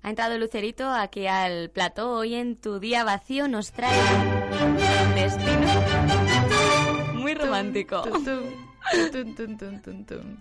Ha 0.00 0.08
entrado 0.08 0.38
Lucerito 0.38 0.88
aquí 0.88 1.26
al 1.26 1.68
plató. 1.68 2.12
Hoy 2.12 2.34
en 2.34 2.56
tu 2.56 2.80
día 2.80 3.04
vacío 3.04 3.46
nos 3.46 3.72
trae 3.72 3.92
destino 5.14 5.68
muy 7.16 7.34
romántico. 7.34 8.00
Tum, 8.00 9.34
tum, 9.34 10.04
tum, 10.06 10.38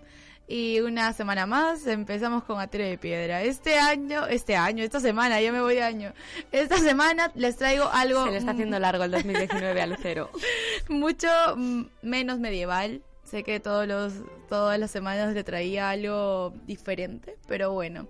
Y 0.50 0.80
una 0.80 1.12
semana 1.12 1.46
más 1.46 1.86
empezamos 1.88 2.44
con 2.46 2.60
A 2.62 2.68
Tiro 2.68 2.86
de 2.86 2.98
Piedra. 2.98 3.42
Este 3.44 3.78
año, 3.78 4.26
este 4.28 4.56
año, 4.56 4.82
esta 4.82 5.02
semana, 5.02 5.42
ya 5.42 5.52
me 5.52 5.60
voy 5.60 5.76
de 5.76 5.84
año. 5.84 6.14
Esta 6.54 6.78
semana 6.78 7.32
les 7.36 7.58
traigo 7.58 7.90
algo 7.92 8.24
Se 8.26 8.32
le 8.32 8.38
está 8.38 8.52
haciendo 8.52 8.80
largo 8.80 9.04
el 9.04 9.12
2019 9.12 9.82
a 9.82 9.88
Lucero. 9.88 10.30
mucho 10.88 11.28
menos 12.02 12.40
medieval. 12.40 13.02
Sé 13.26 13.44
que 13.44 13.60
todos 13.60 13.86
los, 13.88 14.14
todas 14.48 14.80
las 14.80 14.90
semanas 14.90 15.34
le 15.34 15.44
traía 15.44 15.90
algo 15.90 16.54
diferente, 16.66 17.36
pero 17.48 17.74
bueno. 17.74 18.08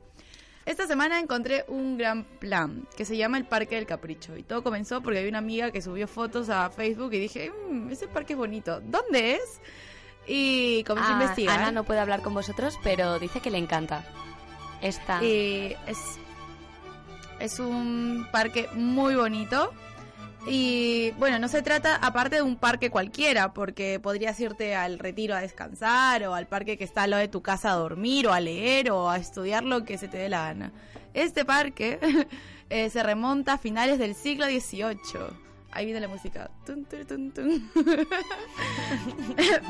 Esta 0.67 0.85
semana 0.85 1.19
encontré 1.19 1.63
un 1.69 1.97
gran 1.97 2.23
plan 2.25 2.87
que 2.95 3.05
se 3.05 3.17
llama 3.17 3.37
el 3.37 3.45
Parque 3.45 3.75
del 3.75 3.87
Capricho. 3.87 4.37
Y 4.37 4.43
todo 4.43 4.61
comenzó 4.61 5.01
porque 5.01 5.19
hay 5.19 5.27
una 5.27 5.37
amiga 5.39 5.71
que 5.71 5.81
subió 5.81 6.07
fotos 6.07 6.49
a 6.49 6.69
Facebook 6.69 7.13
y 7.13 7.19
dije, 7.19 7.51
"Mm, 7.71 7.89
ese 7.89 8.07
parque 8.07 8.33
es 8.33 8.37
bonito. 8.37 8.79
¿Dónde 8.81 9.35
es? 9.35 9.61
Y 10.27 10.83
comencé 10.83 11.09
a 11.11 11.17
Ah, 11.17 11.21
investigar. 11.21 11.59
Ana 11.59 11.71
no 11.71 11.83
puede 11.83 11.99
hablar 11.99 12.21
con 12.21 12.33
vosotros, 12.33 12.77
pero 12.83 13.17
dice 13.19 13.39
que 13.39 13.49
le 13.51 13.57
encanta. 13.57 14.03
Esta. 14.81 15.23
Y 15.23 15.75
es, 15.87 15.97
es 17.39 17.59
un 17.59 18.27
parque 18.31 18.67
muy 18.73 19.15
bonito. 19.15 19.71
Y 20.49 21.11
bueno, 21.17 21.39
no 21.39 21.47
se 21.49 21.61
trata 21.61 21.95
aparte 21.97 22.37
de 22.37 22.41
un 22.41 22.55
parque 22.55 22.89
cualquiera, 22.89 23.53
porque 23.53 23.99
podrías 23.99 24.39
irte 24.39 24.75
al 24.75 24.97
retiro 24.99 25.35
a 25.35 25.41
descansar 25.41 26.23
o 26.25 26.33
al 26.35 26.47
parque 26.47 26.77
que 26.77 26.85
está 26.85 27.03
al 27.03 27.09
lado 27.09 27.21
de 27.21 27.27
tu 27.27 27.41
casa 27.41 27.71
a 27.71 27.75
dormir 27.75 28.27
o 28.27 28.33
a 28.33 28.39
leer 28.39 28.91
o 28.91 29.09
a 29.09 29.17
estudiar 29.17 29.63
lo 29.63 29.83
que 29.83 29.97
se 29.97 30.07
te 30.07 30.17
dé 30.17 30.29
la 30.29 30.43
gana. 30.43 30.71
Este 31.13 31.43
parque 31.43 31.99
eh, 32.69 32.89
se 32.89 33.03
remonta 33.03 33.53
a 33.53 33.57
finales 33.57 33.99
del 33.99 34.15
siglo 34.15 34.45
XVIII. 34.45 35.46
Ahí 35.71 35.85
viene 35.85 35.99
la 35.99 36.07
música. 36.07 36.49
Tun, 36.65 36.85
tun, 36.85 37.05
tun, 37.05 37.31
tun. 37.31 37.71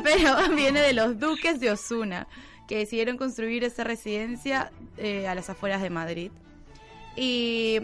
Pero 0.04 0.50
viene 0.56 0.80
de 0.82 0.94
los 0.94 1.20
duques 1.20 1.60
de 1.60 1.72
Osuna, 1.72 2.28
que 2.68 2.78
decidieron 2.78 3.18
construir 3.18 3.64
esta 3.64 3.84
residencia 3.84 4.72
eh, 4.98 5.28
a 5.28 5.36
las 5.36 5.50
afueras 5.50 5.82
de 5.82 5.90
Madrid. 5.90 6.32
Y 7.16 7.80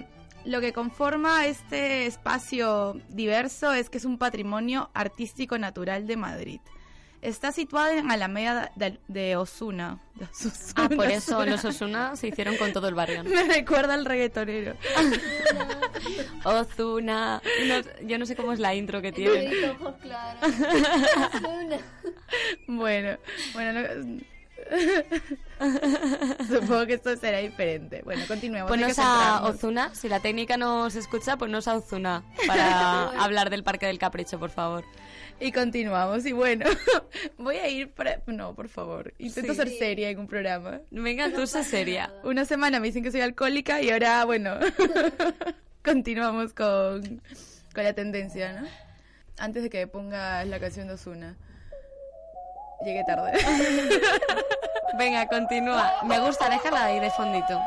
lo 0.45 0.61
que 0.61 0.73
conforma 0.73 1.45
este 1.47 2.05
espacio 2.05 2.99
diverso 3.09 3.73
es 3.73 3.89
que 3.89 3.97
es 3.97 4.05
un 4.05 4.17
patrimonio 4.17 4.89
artístico 4.93 5.57
natural 5.57 6.05
de 6.05 6.17
Madrid. 6.17 6.59
Está 7.21 7.53
situado 7.53 7.89
en 7.91 8.11
Alameda 8.11 8.71
de, 8.75 8.99
de 9.07 9.37
Osuna. 9.37 9.99
De 10.15 10.27
Ah, 10.75 10.89
por 10.89 11.07
Osuna. 11.07 11.13
eso 11.13 11.45
los 11.45 11.63
Osuna 11.63 12.15
se 12.17 12.27
hicieron 12.27 12.57
con 12.57 12.73
todo 12.73 12.89
el 12.89 12.95
barrio. 12.95 13.23
Me 13.25 13.43
recuerda 13.45 13.93
al 13.93 14.03
reggaetonero. 14.05 14.75
Ozuna. 16.43 17.41
No- 17.67 18.05
yo 18.07 18.17
no 18.17 18.25
sé 18.25 18.35
cómo 18.35 18.53
es 18.53 18.59
la 18.59 18.73
intro 18.75 19.01
que 19.01 19.11
tienen. 19.11 19.75
por 19.77 19.97
Clara. 19.97 20.39
Bueno, 22.67 23.17
bueno, 23.53 23.81
no- 23.81 24.19
supongo 26.47 26.85
que 26.87 26.93
esto 26.93 27.15
será 27.17 27.39
diferente. 27.39 28.01
Bueno, 28.03 28.23
continuemos. 28.27 28.69
Ponnos 28.69 28.97
a. 28.97 29.43
Ozuna. 29.43 29.93
Si 29.93 30.07
la 30.09 30.19
técnica 30.19 30.57
nos 30.57 30.95
escucha, 30.95 31.37
ponnos 31.37 31.67
a 31.67 31.75
Ozuna 31.75 32.23
para 32.47 33.09
hablar 33.23 33.49
del 33.49 33.63
Parque 33.63 33.85
del 33.87 33.99
Capricho, 33.99 34.39
por 34.39 34.49
favor. 34.51 34.83
Y 35.39 35.51
continuamos. 35.51 36.25
Y 36.25 36.31
bueno, 36.31 36.65
voy 37.37 37.57
a 37.57 37.67
ir 37.67 37.91
para... 37.91 38.21
No, 38.27 38.53
por 38.55 38.69
favor. 38.69 39.13
Intento 39.17 39.51
Sí. 39.53 39.57
ser 39.59 39.69
seria 39.69 40.09
en 40.09 40.19
un 40.19 40.27
programa. 40.27 40.79
Venga, 40.91 41.29
tú 41.31 41.45
sé 41.47 41.63
seria. 41.63 42.13
Una 42.23 42.45
semana 42.45 42.79
me 42.79 42.87
dicen 42.87 43.03
que 43.03 43.11
soy 43.11 43.21
alcohólica 43.21 43.81
y 43.81 43.89
ahora, 43.89 44.23
bueno, 44.25 44.57
continuamos 45.83 46.53
con, 46.53 47.21
con 47.73 47.83
la 47.83 47.93
tendencia, 47.93 48.53
¿no? 48.53 48.67
Antes 49.37 49.63
de 49.63 49.69
que 49.69 49.87
ponga 49.87 50.43
la 50.45 50.59
canción 50.59 50.87
de 50.87 50.93
Osuna. 50.93 51.35
Llegué 52.83 53.03
tarde. 53.05 53.33
Venga, 54.97 55.27
continúa. 55.27 55.91
Me 56.03 56.19
gusta, 56.19 56.49
déjala 56.49 56.85
ahí 56.85 56.99
de 56.99 57.09
fondito. 57.11 57.59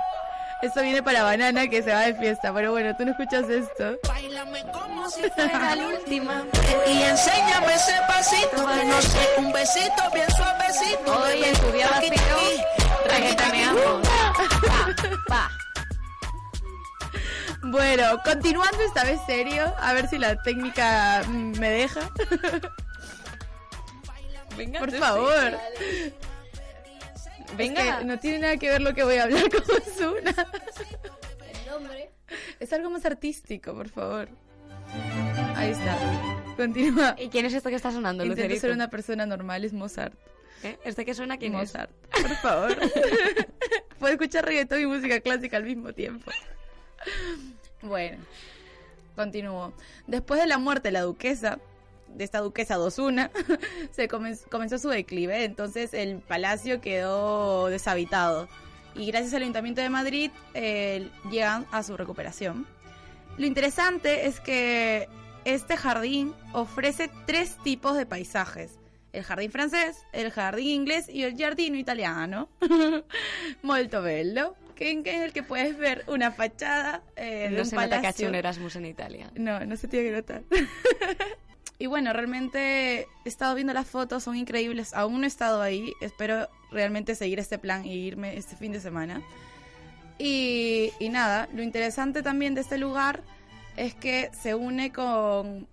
Esto 0.62 0.80
viene 0.80 1.02
para 1.02 1.22
Banana 1.22 1.68
que 1.68 1.82
se 1.82 1.92
va 1.92 2.00
de 2.00 2.14
fiesta, 2.14 2.52
pero 2.52 2.72
bueno, 2.72 2.96
tú 2.96 3.04
no 3.04 3.10
escuchas 3.10 3.48
esto. 3.48 3.98
Báilame 4.08 4.62
como 4.72 5.08
si 5.10 5.22
fuera 5.30 5.50
Era 5.50 5.76
la 5.76 5.88
última. 5.88 6.44
Y 6.86 7.02
enséñame 7.02 7.74
ese 7.74 7.92
pasito, 8.08 8.56
que 8.66 8.84
no 8.84 9.02
sé, 9.02 9.28
un 9.38 9.52
besito 9.52 10.02
bien 10.14 10.30
suavecito. 10.30 11.22
Hoy 11.22 11.44
en 11.44 11.54
tu 11.56 11.72
día 11.72 11.88
Taqui, 11.88 12.10
vacío, 12.10 12.24
taqui, 12.36 13.10
reggaetoneamos. 13.10 14.08
Pa, 14.08 15.48
pa. 15.50 15.55
Bueno, 17.66 18.20
continuando 18.24 18.80
esta 18.82 19.04
vez 19.04 19.20
serio, 19.26 19.74
a 19.78 19.92
ver 19.92 20.08
si 20.08 20.18
la 20.18 20.40
técnica 20.42 21.22
mm, 21.26 21.58
me 21.58 21.70
deja. 21.70 22.10
Venga, 24.56 24.78
Por 24.80 24.90
favor. 24.92 25.58
sí. 25.78 26.12
Es 27.50 27.56
Venga. 27.56 27.98
que 27.98 28.04
no 28.04 28.18
tiene 28.18 28.38
nada 28.40 28.56
que 28.56 28.70
ver 28.70 28.80
lo 28.80 28.94
que 28.94 29.04
voy 29.04 29.16
a 29.16 29.24
hablar 29.24 29.44
con 29.50 29.62
Osuna. 29.62 30.30
El 30.30 31.70
nombre. 31.70 32.10
Es 32.58 32.72
algo 32.72 32.88
más 32.90 33.04
artístico, 33.04 33.74
por 33.74 33.88
favor. 33.88 34.28
Ahí 35.56 35.70
está. 35.72 35.96
Continúa. 36.56 37.14
¿Y 37.18 37.28
quién 37.28 37.44
es 37.46 37.52
esto 37.54 37.68
que 37.68 37.76
está 37.76 37.90
sonando, 37.92 38.24
Intento 38.24 38.42
Lucerito? 38.42 38.60
ser 38.62 38.70
una 38.72 38.88
persona 38.88 39.26
normal, 39.26 39.64
es 39.64 39.72
Mozart. 39.72 40.14
¿Eh? 40.62 40.78
¿Este 40.84 41.04
que 41.04 41.14
suena 41.14 41.36
quién 41.36 41.54
es? 41.54 41.60
Mozart, 41.72 41.90
por 42.10 42.34
favor. 42.36 42.76
Puedo 43.98 44.12
escuchar 44.12 44.44
reggaetón 44.46 44.80
y 44.80 44.86
música 44.86 45.20
clásica 45.20 45.58
al 45.58 45.64
mismo 45.64 45.92
tiempo. 45.92 46.30
Bueno, 47.82 48.18
continúo. 49.14 49.72
Después 50.06 50.40
de 50.40 50.46
la 50.46 50.58
muerte 50.58 50.88
de 50.88 50.92
la 50.92 51.02
duquesa, 51.02 51.58
de 52.08 52.24
esta 52.24 52.40
duquesa 52.40 52.76
Dosuna, 52.76 53.30
se 53.92 54.08
comenz- 54.08 54.48
comenzó 54.48 54.78
su 54.78 54.88
declive, 54.88 55.44
entonces 55.44 55.92
el 55.94 56.18
palacio 56.20 56.80
quedó 56.80 57.66
deshabitado. 57.68 58.48
Y 58.94 59.06
gracias 59.06 59.34
al 59.34 59.42
Ayuntamiento 59.42 59.82
de 59.82 59.90
Madrid 59.90 60.30
eh, 60.54 61.10
llegan 61.30 61.66
a 61.70 61.82
su 61.82 61.96
recuperación. 61.96 62.66
Lo 63.36 63.46
interesante 63.46 64.26
es 64.26 64.40
que 64.40 65.06
este 65.44 65.76
jardín 65.76 66.34
ofrece 66.54 67.10
tres 67.26 67.56
tipos 67.62 67.94
de 67.96 68.06
paisajes. 68.06 68.78
El 69.12 69.22
jardín 69.22 69.52
francés, 69.52 69.98
el 70.12 70.30
jardín 70.30 70.68
inglés 70.68 71.08
y 71.10 71.22
el 71.24 71.36
giardino 71.36 71.76
italiano. 71.76 72.48
Molto 73.62 74.00
bello. 74.02 74.54
Que 74.76 74.90
en 74.90 75.06
el 75.06 75.32
que 75.32 75.42
puedes 75.42 75.76
ver 75.78 76.04
una 76.06 76.30
fachada 76.30 77.02
eh, 77.16 77.48
de 77.50 77.56
No 77.56 77.62
un 77.62 77.66
se 77.66 77.76
nota 77.76 77.88
que 77.88 77.94
ha 78.06 78.10
hecho 78.10 78.18
palacio. 78.18 78.28
un 78.28 78.34
Erasmus 78.34 78.76
en 78.76 78.86
Italia. 78.86 79.30
No, 79.34 79.64
no 79.64 79.76
se 79.76 79.88
tiene 79.88 80.10
que 80.10 80.16
notar. 80.16 80.42
y 81.78 81.86
bueno, 81.86 82.12
realmente 82.12 83.00
he 83.24 83.28
estado 83.28 83.54
viendo 83.54 83.72
las 83.72 83.88
fotos, 83.88 84.22
son 84.22 84.36
increíbles. 84.36 84.92
Aún 84.92 85.20
no 85.20 85.24
he 85.24 85.28
estado 85.28 85.62
ahí. 85.62 85.92
Espero 86.02 86.48
realmente 86.70 87.14
seguir 87.14 87.38
este 87.38 87.58
plan 87.58 87.86
y 87.86 87.94
irme 87.94 88.36
este 88.36 88.54
fin 88.54 88.70
de 88.72 88.80
semana. 88.80 89.22
Y, 90.18 90.92
y 90.98 91.08
nada, 91.08 91.48
lo 91.54 91.62
interesante 91.62 92.22
también 92.22 92.54
de 92.54 92.60
este 92.60 92.78
lugar 92.78 93.22
es 93.76 93.94
que 93.94 94.30
se 94.32 94.54
une 94.54 94.92
con 94.92 95.66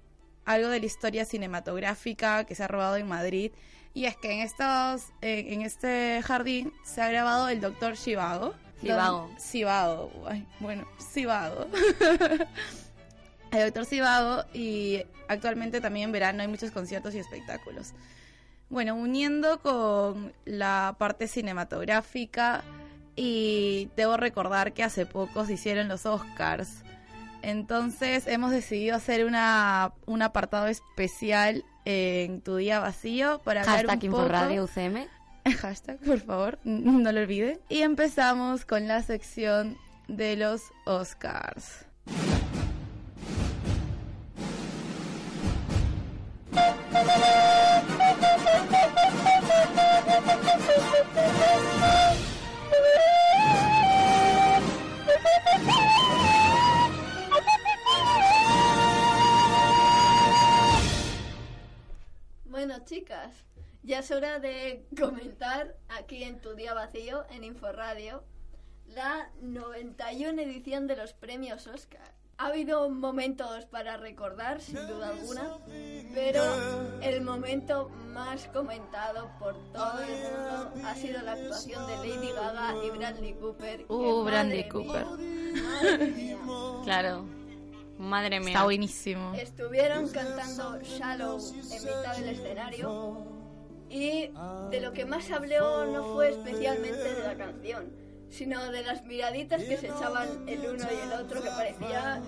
algo 0.45 0.69
de 0.69 0.79
la 0.79 0.85
historia 0.85 1.25
cinematográfica 1.25 2.45
que 2.45 2.55
se 2.55 2.63
ha 2.63 2.67
robado 2.67 2.95
en 2.97 3.07
Madrid. 3.07 3.51
Y 3.93 4.05
es 4.05 4.15
que 4.17 4.31
en 4.31 4.39
estos, 4.39 5.11
en, 5.21 5.53
en 5.53 5.61
este 5.61 6.21
jardín 6.23 6.73
se 6.83 7.01
ha 7.01 7.09
grabado 7.09 7.49
el 7.49 7.59
Doctor 7.61 7.95
Shivago. 7.95 8.53
Zivago. 8.84 9.17
Don- 9.28 9.39
Zivago, 9.39 10.12
ay, 10.28 10.46
bueno, 10.60 10.86
Zivago. 11.02 11.67
el 13.52 13.65
Doctor 13.65 13.86
Zivago 13.86 14.43
y 14.54 15.04
actualmente 15.28 15.82
también 15.82 16.06
en 16.06 16.12
verano 16.12 16.41
hay 16.41 16.48
muchos 16.48 16.72
conciertos 16.72 17.13
y 17.15 17.19
espectáculos. 17.19 17.93
Bueno, 18.69 18.96
uniendo 18.96 19.60
con 19.60 20.34
la 20.46 20.96
parte 20.98 21.28
cinematográfica 21.28 22.63
y 23.15 23.89
debo 23.96 24.17
recordar 24.17 24.74
que 24.74 24.84
hace 24.84 25.06
poco 25.06 25.46
se 25.46 25.54
hicieron 25.54 25.88
los 25.88 26.06
Oscars. 26.06 26.82
Entonces 27.43 28.26
hemos 28.26 28.52
decidido 28.52 28.96
hacer 28.96 29.26
una, 29.26 29.93
un 30.06 30.22
apartado 30.22 30.67
especial 30.67 31.63
en 31.86 32.41
tu 32.41 32.56
día 32.56 32.80
vacío 32.80 33.41
para 33.43 33.62
hablar 33.62 33.86
un 33.86 34.00
poco... 34.00 34.06
Inforradio 34.24 34.63
UCM. 34.63 35.06
Hashtag, 35.62 35.99
por 35.99 36.19
favor, 36.19 36.60
no 36.63 37.12
lo 37.12 37.21
olviden. 37.21 37.60
Y 37.69 37.82
empezamos 37.82 38.65
con 38.65 38.88
la 38.88 39.01
sección 39.01 39.77
de 40.08 40.36
los 40.36 40.71
Oscars. 40.86 41.86
Bueno, 62.45 62.86
chicas, 62.86 63.32
ya 63.84 64.00
es 64.00 64.12
hora 64.12 64.39
de 64.39 64.86
comentar 65.00 65.76
aquí 65.89 66.24
en 66.24 66.39
tu 66.39 66.56
día 66.56 66.74
vacío, 66.74 67.26
en 67.30 67.43
Inforradio, 67.43 68.24
la 68.88 69.30
91 69.41 70.41
edición 70.41 70.88
de 70.88 70.96
los 70.96 71.13
premios 71.13 71.67
Oscar. 71.67 72.13
Ha 72.38 72.48
habido 72.48 72.89
momentos 72.89 73.65
para 73.65 73.96
recordar, 73.98 74.60
sin 74.60 74.76
duda 74.88 75.10
alguna, 75.10 75.60
pero 76.13 76.43
el 77.02 77.22
momento 77.22 77.89
más 78.12 78.48
comentado 78.48 79.30
por 79.38 79.56
todo 79.72 80.02
el 80.02 80.10
mundo 80.10 80.74
ha 80.84 80.96
sido 80.96 81.22
la 81.22 81.34
actuación 81.34 81.86
de 81.88 81.98
Lady 81.98 82.32
Gaga 82.32 82.74
y 82.84 82.89
Bradley 82.89 83.34
Cooper. 83.34 83.86
Uh, 83.88 84.24
Bradley 84.24 84.67
Cooper. 84.67 85.06
mía. 86.15 86.38
Claro. 86.84 87.26
Madre 88.00 88.39
mía. 88.39 88.50
Está 88.50 88.63
buenísimo. 88.63 89.34
Estuvieron 89.36 90.10
cantando 90.10 90.82
Shallow 90.82 91.38
en 91.38 91.84
mitad 91.84 92.17
del 92.17 92.30
escenario 92.30 93.33
y 93.93 94.29
de 94.71 94.82
lo 94.82 94.91
que 94.93 95.06
más 95.06 95.29
habló 95.32 95.86
no 95.86 96.13
fue 96.13 96.29
especialmente 96.29 97.13
de 97.13 97.23
la 97.23 97.36
canción, 97.36 97.91
sino 98.29 98.71
de 98.71 98.82
las 98.82 99.06
miraditas 99.06 99.62
que 99.63 99.77
se 99.77 99.88
echaban 99.88 100.27
el 100.47 100.60
uno 100.62 100.86
y 100.91 101.08
el 101.08 101.13
otro 101.21 101.43
que 101.43 101.49
parecía... 101.49 102.21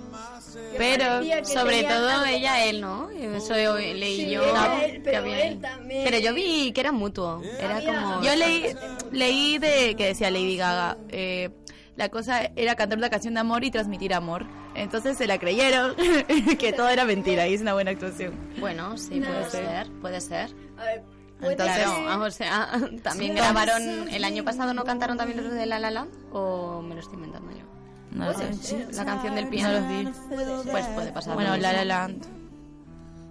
que 0.72 0.78
Pero 0.78 1.04
parecía 1.06 1.38
que 1.42 1.46
sobre 1.46 1.84
todo 1.84 2.08
algo 2.10 2.26
ella, 2.26 2.66
él, 2.66 2.82
¿no? 2.82 3.10
Eso 3.10 3.58
yo 3.58 3.76
leí 3.78 4.18
Sí, 4.26 4.30
yo. 4.30 4.44
él, 4.84 5.02
pero 5.04 5.26
él 5.26 5.60
también. 5.60 6.04
Pero 6.04 6.20
yo 6.20 6.34
vi 6.36 6.72
que 6.74 6.82
era 6.82 6.92
mutuo. 6.92 7.42
Era 7.60 7.78
Había- 7.78 8.02
como. 8.02 8.22
Yo 8.22 8.36
leí, 8.36 8.76
leí 9.12 9.58
de 9.58 9.96
que 9.96 10.06
decía 10.08 10.30
Lady 10.30 10.58
Gaga. 10.58 10.98
eh, 11.10 11.50
la 11.96 12.10
cosa 12.10 12.52
era 12.58 12.76
cantar 12.76 12.98
una 12.98 13.10
canción 13.10 13.34
de 13.36 13.40
amor 13.40 13.64
y 13.64 13.72
transmitir 13.72 14.14
amor. 14.14 14.46
Entonces 14.76 15.18
se 15.18 15.26
la 15.28 15.40
creyeron 15.40 15.96
que 16.60 16.74
todo 16.74 16.90
era 16.90 17.06
mentira 17.06 17.48
y 17.48 17.54
es 17.54 17.62
una 17.62 17.74
buena 17.74 17.92
actuación. 17.92 18.36
Bueno, 18.60 18.98
sí, 18.98 19.20
No, 19.22 19.28
puede 19.30 19.50
ser, 19.50 19.90
puede 20.02 20.22
ser. 20.22 20.50
A 20.78 20.84
ver, 20.84 21.04
Entonces- 21.42 21.84
Claro, 21.86 22.24
o 22.24 22.32
sea, 22.32 22.70
también 23.04 23.32
Sí. 23.34 23.38
grabaron. 23.38 24.10
¿El 24.10 24.24
año 24.24 24.44
pasado 24.44 24.74
no 24.74 24.84
cantaron 24.84 25.18
también 25.18 25.44
los 25.44 25.54
de 25.54 25.66
La 25.66 25.80
La 25.80 25.92
Land? 25.92 26.10
¿O 26.34 26.82
me 26.82 26.96
lo 26.96 27.02
estoy 27.02 27.16
inventando 27.16 27.52
yo? 27.52 27.64
No 28.12 28.26
lo 28.28 28.34
Puede 28.34 28.54
sé. 28.54 28.64
ser. 28.86 28.96
La 28.96 29.06
canción 29.06 29.36
del 29.36 29.46
No 29.46 29.52
piano. 29.52 29.80
los 29.80 29.90
vi. 29.90 30.70
Pues 30.72 30.86
puede 30.88 31.12
pasar. 31.12 31.34
Bueno, 31.36 31.52
lo 31.56 31.58
La. 31.62 31.74
La 31.74 31.86
Land. 31.86 32.26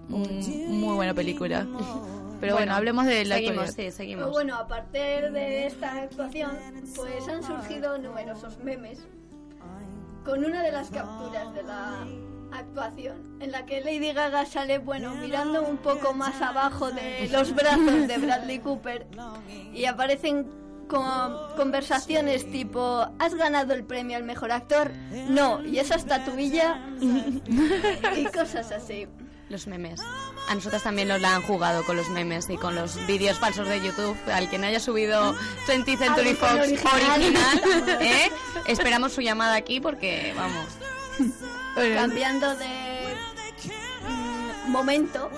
Mm, 0.08 0.70
muy 0.80 0.94
buena 0.96 1.14
película. 1.14 1.60
Pero 1.60 1.76
bueno, 1.78 2.56
Bueno, 2.56 2.74
hablemos 2.74 3.06
de 3.06 3.24
la 3.24 3.36
Seguimos, 3.36 3.68
actualidad. 3.70 3.90
sí, 3.92 3.96
seguimos. 3.96 4.24
Pero 4.24 4.32
bueno, 4.32 4.56
a 4.56 4.66
partir 4.68 5.30
de 5.32 5.66
esta 5.66 6.02
actuación, 6.02 6.50
pues 6.94 7.26
han 7.28 7.42
surgido 7.42 7.96
numerosos 7.96 8.58
memes 8.62 8.98
con 10.26 10.44
una 10.44 10.62
de 10.62 10.72
las 10.72 10.90
capturas 10.90 11.54
de 11.54 11.62
la 11.62 12.06
actuación, 12.58 13.38
en 13.40 13.52
la 13.52 13.66
que 13.66 13.80
Lady 13.80 14.12
Gaga 14.12 14.46
sale, 14.46 14.78
bueno, 14.78 15.14
mirando 15.14 15.62
un 15.62 15.76
poco 15.78 16.14
más 16.14 16.40
abajo 16.40 16.90
de 16.90 17.28
los 17.30 17.54
brazos 17.54 18.06
de 18.08 18.18
Bradley 18.18 18.58
Cooper 18.60 19.06
y 19.72 19.84
aparecen 19.86 20.46
con 20.88 21.34
conversaciones 21.56 22.50
tipo, 22.50 23.06
¿has 23.18 23.34
ganado 23.34 23.74
el 23.74 23.84
premio 23.84 24.16
al 24.16 24.24
mejor 24.24 24.52
actor? 24.52 24.92
No, 25.28 25.64
y 25.64 25.78
esa 25.78 25.96
estatuilla 25.96 26.80
y 27.00 28.24
cosas 28.26 28.70
así. 28.70 29.06
Los 29.48 29.66
memes. 29.66 30.00
A 30.48 30.54
nosotras 30.54 30.82
también 30.82 31.08
nos 31.08 31.20
la 31.20 31.36
han 31.36 31.42
jugado 31.42 31.84
con 31.84 31.96
los 31.96 32.08
memes 32.08 32.48
y 32.48 32.56
con 32.56 32.74
los 32.74 32.96
vídeos 33.06 33.38
falsos 33.38 33.68
de 33.68 33.80
YouTube. 33.80 34.16
Al 34.32 34.48
que 34.48 34.58
no 34.58 34.66
haya 34.66 34.80
subido 34.80 35.34
20th 35.66 35.98
Century 35.98 36.34
Fox 36.34 36.52
original. 36.52 37.12
original, 37.14 37.98
¿eh? 38.00 38.30
esperamos 38.66 39.12
su 39.12 39.20
llamada 39.20 39.54
aquí 39.54 39.80
porque, 39.80 40.32
vamos. 40.36 40.66
Cambiando 41.74 42.54
de 42.54 43.16
mm, 44.08 44.70
momento, 44.70 45.30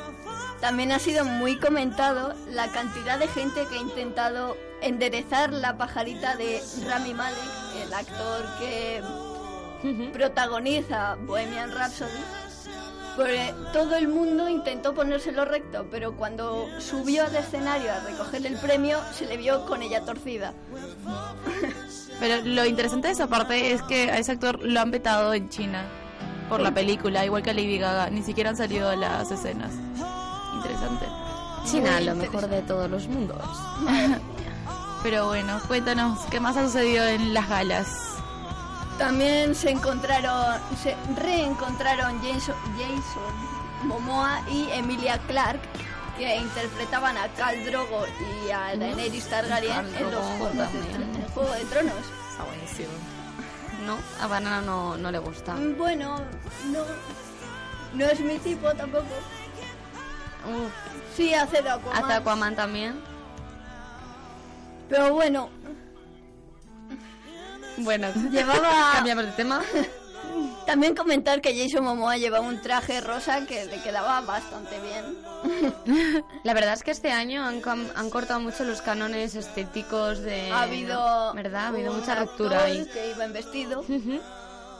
también 0.60 0.92
ha 0.92 0.98
sido 0.98 1.24
muy 1.24 1.58
comentado 1.58 2.34
la 2.50 2.68
cantidad 2.68 3.18
de 3.18 3.26
gente 3.28 3.64
que 3.70 3.76
ha 3.76 3.80
intentado 3.80 4.56
enderezar 4.82 5.52
la 5.52 5.78
pajarita 5.78 6.36
de 6.36 6.62
Rami 6.86 7.14
Malek, 7.14 7.38
el 7.84 7.94
actor 7.94 8.44
que 8.58 9.02
protagoniza 10.12 11.16
Bohemian 11.26 11.72
Rhapsody. 11.72 12.10
Porque 13.16 13.54
todo 13.72 13.96
el 13.96 14.08
mundo 14.08 14.46
intentó 14.46 14.92
ponérselo 14.92 15.46
recto, 15.46 15.86
pero 15.90 16.14
cuando 16.16 16.68
subió 16.80 17.24
al 17.24 17.34
escenario 17.34 17.90
a 17.90 18.00
recoger 18.00 18.44
el 18.44 18.58
premio, 18.58 19.00
se 19.14 19.24
le 19.24 19.38
vio 19.38 19.64
con 19.64 19.80
ella 19.80 20.02
torcida. 20.02 20.52
Pero 22.20 22.44
lo 22.44 22.66
interesante 22.66 23.08
de 23.08 23.14
esa 23.14 23.26
parte 23.26 23.72
es 23.72 23.80
que 23.82 24.10
a 24.10 24.18
ese 24.18 24.32
actor 24.32 24.62
lo 24.62 24.80
han 24.80 24.90
vetado 24.90 25.32
en 25.32 25.48
China 25.48 25.86
por 26.48 26.60
la 26.60 26.72
película, 26.72 27.24
igual 27.24 27.42
que 27.42 27.50
a 27.50 27.54
Lady 27.54 27.78
Gaga. 27.78 28.10
Ni 28.10 28.22
siquiera 28.22 28.50
han 28.50 28.56
salido 28.56 28.94
las 28.96 29.30
escenas. 29.30 29.72
Interesante. 30.54 31.06
China, 31.64 32.00
lo 32.00 32.14
mejor 32.14 32.48
de 32.48 32.62
todos 32.62 32.90
los 32.90 33.08
mundos. 33.08 33.42
Pero 35.02 35.26
bueno, 35.26 35.60
cuéntanos, 35.66 36.18
¿qué 36.30 36.40
más 36.40 36.56
ha 36.56 36.64
sucedido 36.64 37.06
en 37.06 37.34
las 37.34 37.48
galas? 37.48 38.16
También 38.98 39.54
se 39.54 39.70
encontraron, 39.70 40.58
se 40.82 40.96
reencontraron 41.20 42.18
Jason, 42.22 42.54
Jason 42.76 43.86
Momoa 43.86 44.40
y 44.50 44.68
Emilia 44.72 45.18
Clarke, 45.26 45.68
que 46.16 46.36
interpretaban 46.36 47.16
a 47.18 47.28
Khal 47.28 47.64
Drogo 47.66 48.04
y 48.46 48.50
a 48.50 48.74
Daenerys 48.76 49.28
Targaryen 49.28 49.94
en 49.96 50.10
los 50.10 50.24
Juegos 51.34 51.58
de 51.58 51.64
Tronos. 51.66 51.94
Está 52.30 52.44
buenísimo. 52.44 53.15
No, 53.84 53.98
a 54.22 54.26
Banana 54.26 54.60
no, 54.62 54.96
no 54.96 55.10
le 55.10 55.18
gusta. 55.18 55.54
Mm, 55.54 55.76
Bueno, 55.76 56.16
no, 56.72 56.80
no 57.94 58.04
es 58.04 58.20
mi 58.20 58.38
tipo 58.38 58.72
tampoco. 58.74 59.04
Uf, 60.46 60.70
Sí, 61.16 61.32
hace 61.34 61.62
de 61.62 61.70
Aquaman. 61.70 62.04
hace 62.04 62.12
Aquaman 62.14 62.56
también. 62.56 63.00
Pero 64.88 65.12
bueno, 65.14 65.50
Bueno, 67.78 68.08
Llevaba- 68.30 68.92
Cambiamos 68.94 69.24
de 69.26 69.32
tema. 69.32 69.60
También 70.66 70.94
comentar 70.94 71.40
que 71.40 71.56
Jason 71.56 71.84
Momoa 71.84 72.16
llevaba 72.16 72.44
un 72.46 72.60
traje 72.60 73.00
rosa 73.00 73.46
que 73.46 73.64
le 73.66 73.80
quedaba 73.82 74.20
bastante 74.22 74.76
bien. 74.80 76.24
La 76.44 76.54
verdad 76.54 76.74
es 76.74 76.82
que 76.82 76.90
este 76.90 77.12
año 77.12 77.44
han, 77.44 77.62
han 77.94 78.10
cortado 78.10 78.40
mucho 78.40 78.64
los 78.64 78.82
cánones 78.82 79.34
estéticos 79.34 80.20
de... 80.20 80.50
ha 80.50 80.62
habido, 80.62 81.32
¿Verdad? 81.34 81.66
Ha 81.66 81.68
habido 81.68 81.92
mucha 81.92 82.14
ruptura 82.16 82.64
ahí. 82.64 82.86
que 82.92 83.10
iba 83.10 83.24
en 83.24 83.32
vestido. 83.32 83.80
Ujú. 83.80 84.20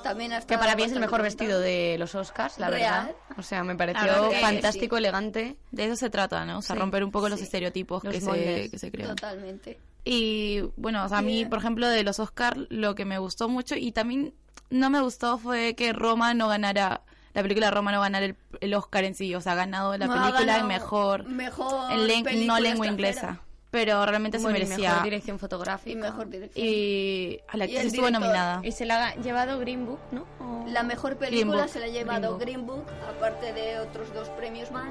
También 0.02 0.32
ha 0.32 0.40
Que 0.40 0.56
para 0.58 0.76
mí 0.76 0.84
es 0.84 0.92
el 0.92 1.00
mejor 1.00 1.22
vestido 1.22 1.58
de 1.58 1.96
los 1.98 2.14
Oscars, 2.14 2.58
la 2.58 2.68
Real. 2.70 3.06
verdad. 3.06 3.16
O 3.38 3.42
sea, 3.42 3.64
me 3.64 3.74
pareció 3.74 4.30
fantástico, 4.40 4.96
elegante. 4.96 5.56
De 5.72 5.84
eso 5.86 5.96
se 5.96 6.10
trata, 6.10 6.44
¿no? 6.44 6.58
O 6.58 6.62
sea, 6.62 6.74
Sí, 6.76 6.80
romper 6.80 7.02
un 7.02 7.10
poco 7.10 7.28
los 7.28 7.38
sí. 7.40 7.44
estereotipos 7.44 8.04
Los 8.04 8.14
que, 8.14 8.20
se, 8.20 8.70
que 8.70 8.78
se 8.78 8.90
crean. 8.92 9.10
Totalmente. 9.16 9.78
Y 10.04 10.60
bueno, 10.76 11.04
o 11.04 11.08
sea, 11.08 11.18
a 11.18 11.22
mí, 11.22 11.44
por 11.46 11.58
ejemplo, 11.58 11.88
de 11.88 12.04
los 12.04 12.20
Oscar, 12.20 12.56
lo 12.68 12.94
que 12.94 13.04
me 13.04 13.18
gustó 13.18 13.48
mucho 13.48 13.74
y 13.74 13.90
también 13.90 14.32
no 14.70 14.90
me 14.90 15.00
gustó 15.00 15.38
fue 15.38 15.74
que 15.74 15.92
Roma 15.92 16.34
no 16.34 16.48
ganara, 16.48 17.02
la 17.34 17.42
película 17.42 17.70
Roma 17.70 17.92
no 17.92 18.00
ganara 18.00 18.24
el, 18.26 18.36
el 18.60 18.74
Oscar 18.74 19.04
en 19.04 19.14
sí, 19.14 19.34
o 19.34 19.40
sea, 19.40 19.52
ha 19.52 19.56
ganado 19.56 19.96
la 19.96 20.06
No, 20.06 20.12
película 20.14 20.40
ganado 20.44 20.66
mejor, 20.68 21.24
mejor 21.24 21.92
en 21.92 22.06
len- 22.06 22.24
no 22.46 22.58
lengua 22.60 22.86
extranjera. 22.86 22.90
inglesa, 22.92 23.40
pero 23.70 24.04
realmente 24.06 24.38
Bueno, 24.38 24.56
se 24.58 24.64
merecía. 24.64 24.88
mejor 24.90 25.04
dirección 25.04 25.38
fotográfica. 25.38 25.90
Y 25.90 25.96
mejor 25.96 26.28
dirección. 26.30 26.64
Y 26.66 27.40
a 27.48 27.56
la 27.56 27.66
que 27.66 27.80
el 27.80 27.86
estuvo 27.88 28.10
nominada. 28.10 28.60
Y 28.64 28.72
se 28.72 28.86
la 28.86 29.08
ha 29.08 29.14
llevado 29.16 29.58
Green 29.58 29.84
Book, 29.86 30.00
¿no? 30.12 30.24
O- 30.40 30.64
La 30.68 30.82
mejor 30.82 31.16
película 31.16 31.68
se 31.68 31.78
la 31.80 31.86
ha 31.86 31.88
llevado 31.88 32.38
Green 32.38 32.64
Green 32.64 32.66
Book. 32.66 32.84
aparte 33.16 33.52
de 33.52 33.78
otros 33.80 34.12
dos 34.14 34.28
premios 34.30 34.70
más. 34.70 34.88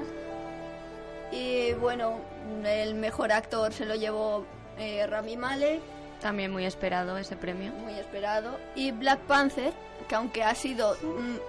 Y 1.32 1.72
bueno, 1.74 2.20
el 2.64 2.94
mejor 2.94 3.32
actor 3.32 3.72
se 3.72 3.84
lo 3.84 3.94
llevó 3.96 4.46
eh, 4.78 5.06
Rami 5.06 5.36
Malek, 5.36 5.80
También 6.20 6.50
muy 6.52 6.64
esperado 6.64 7.16
ese 7.18 7.36
premio. 7.36 7.72
muy 7.72 7.94
esperado. 7.94 8.58
Y 8.74 8.90
Black 8.90 9.20
Panther, 9.20 9.72
que 10.08 10.14
aunque 10.14 10.42
ha 10.42 10.54
sido 10.54 10.96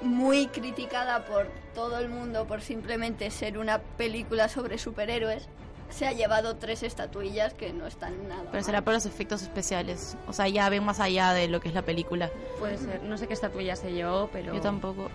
muy 0.01 0.47
criticada 0.47 1.25
por 1.25 1.47
todo 1.73 1.99
el 1.99 2.09
mundo 2.09 2.45
por 2.45 2.61
simplemente 2.61 3.29
ser 3.31 3.57
una 3.57 3.79
película 3.79 4.49
sobre 4.49 4.77
superhéroes, 4.77 5.47
se 5.89 6.05
ha 6.05 6.11
llevado 6.11 6.57
tres 6.57 6.83
estatuillas 6.83 7.53
que 7.53 7.71
no 7.71 7.87
están 7.87 8.27
nada. 8.27 8.41
Pero 8.41 8.53
mal. 8.55 8.63
será 8.63 8.81
por 8.81 8.93
los 8.93 9.05
efectos 9.05 9.41
especiales. 9.41 10.17
O 10.27 10.33
sea, 10.33 10.47
ya 10.49 10.67
ven 10.69 10.83
más 10.83 10.99
allá 10.99 11.31
de 11.33 11.47
lo 11.47 11.61
que 11.61 11.69
es 11.69 11.73
la 11.73 11.83
película. 11.83 12.29
Puede 12.59 12.77
ser, 12.77 13.01
no 13.03 13.17
sé 13.17 13.27
qué 13.27 13.33
estatuilla 13.33 13.75
se 13.77 13.93
llevó, 13.93 14.29
pero... 14.33 14.53
Yo 14.53 14.59
tampoco. 14.59 15.09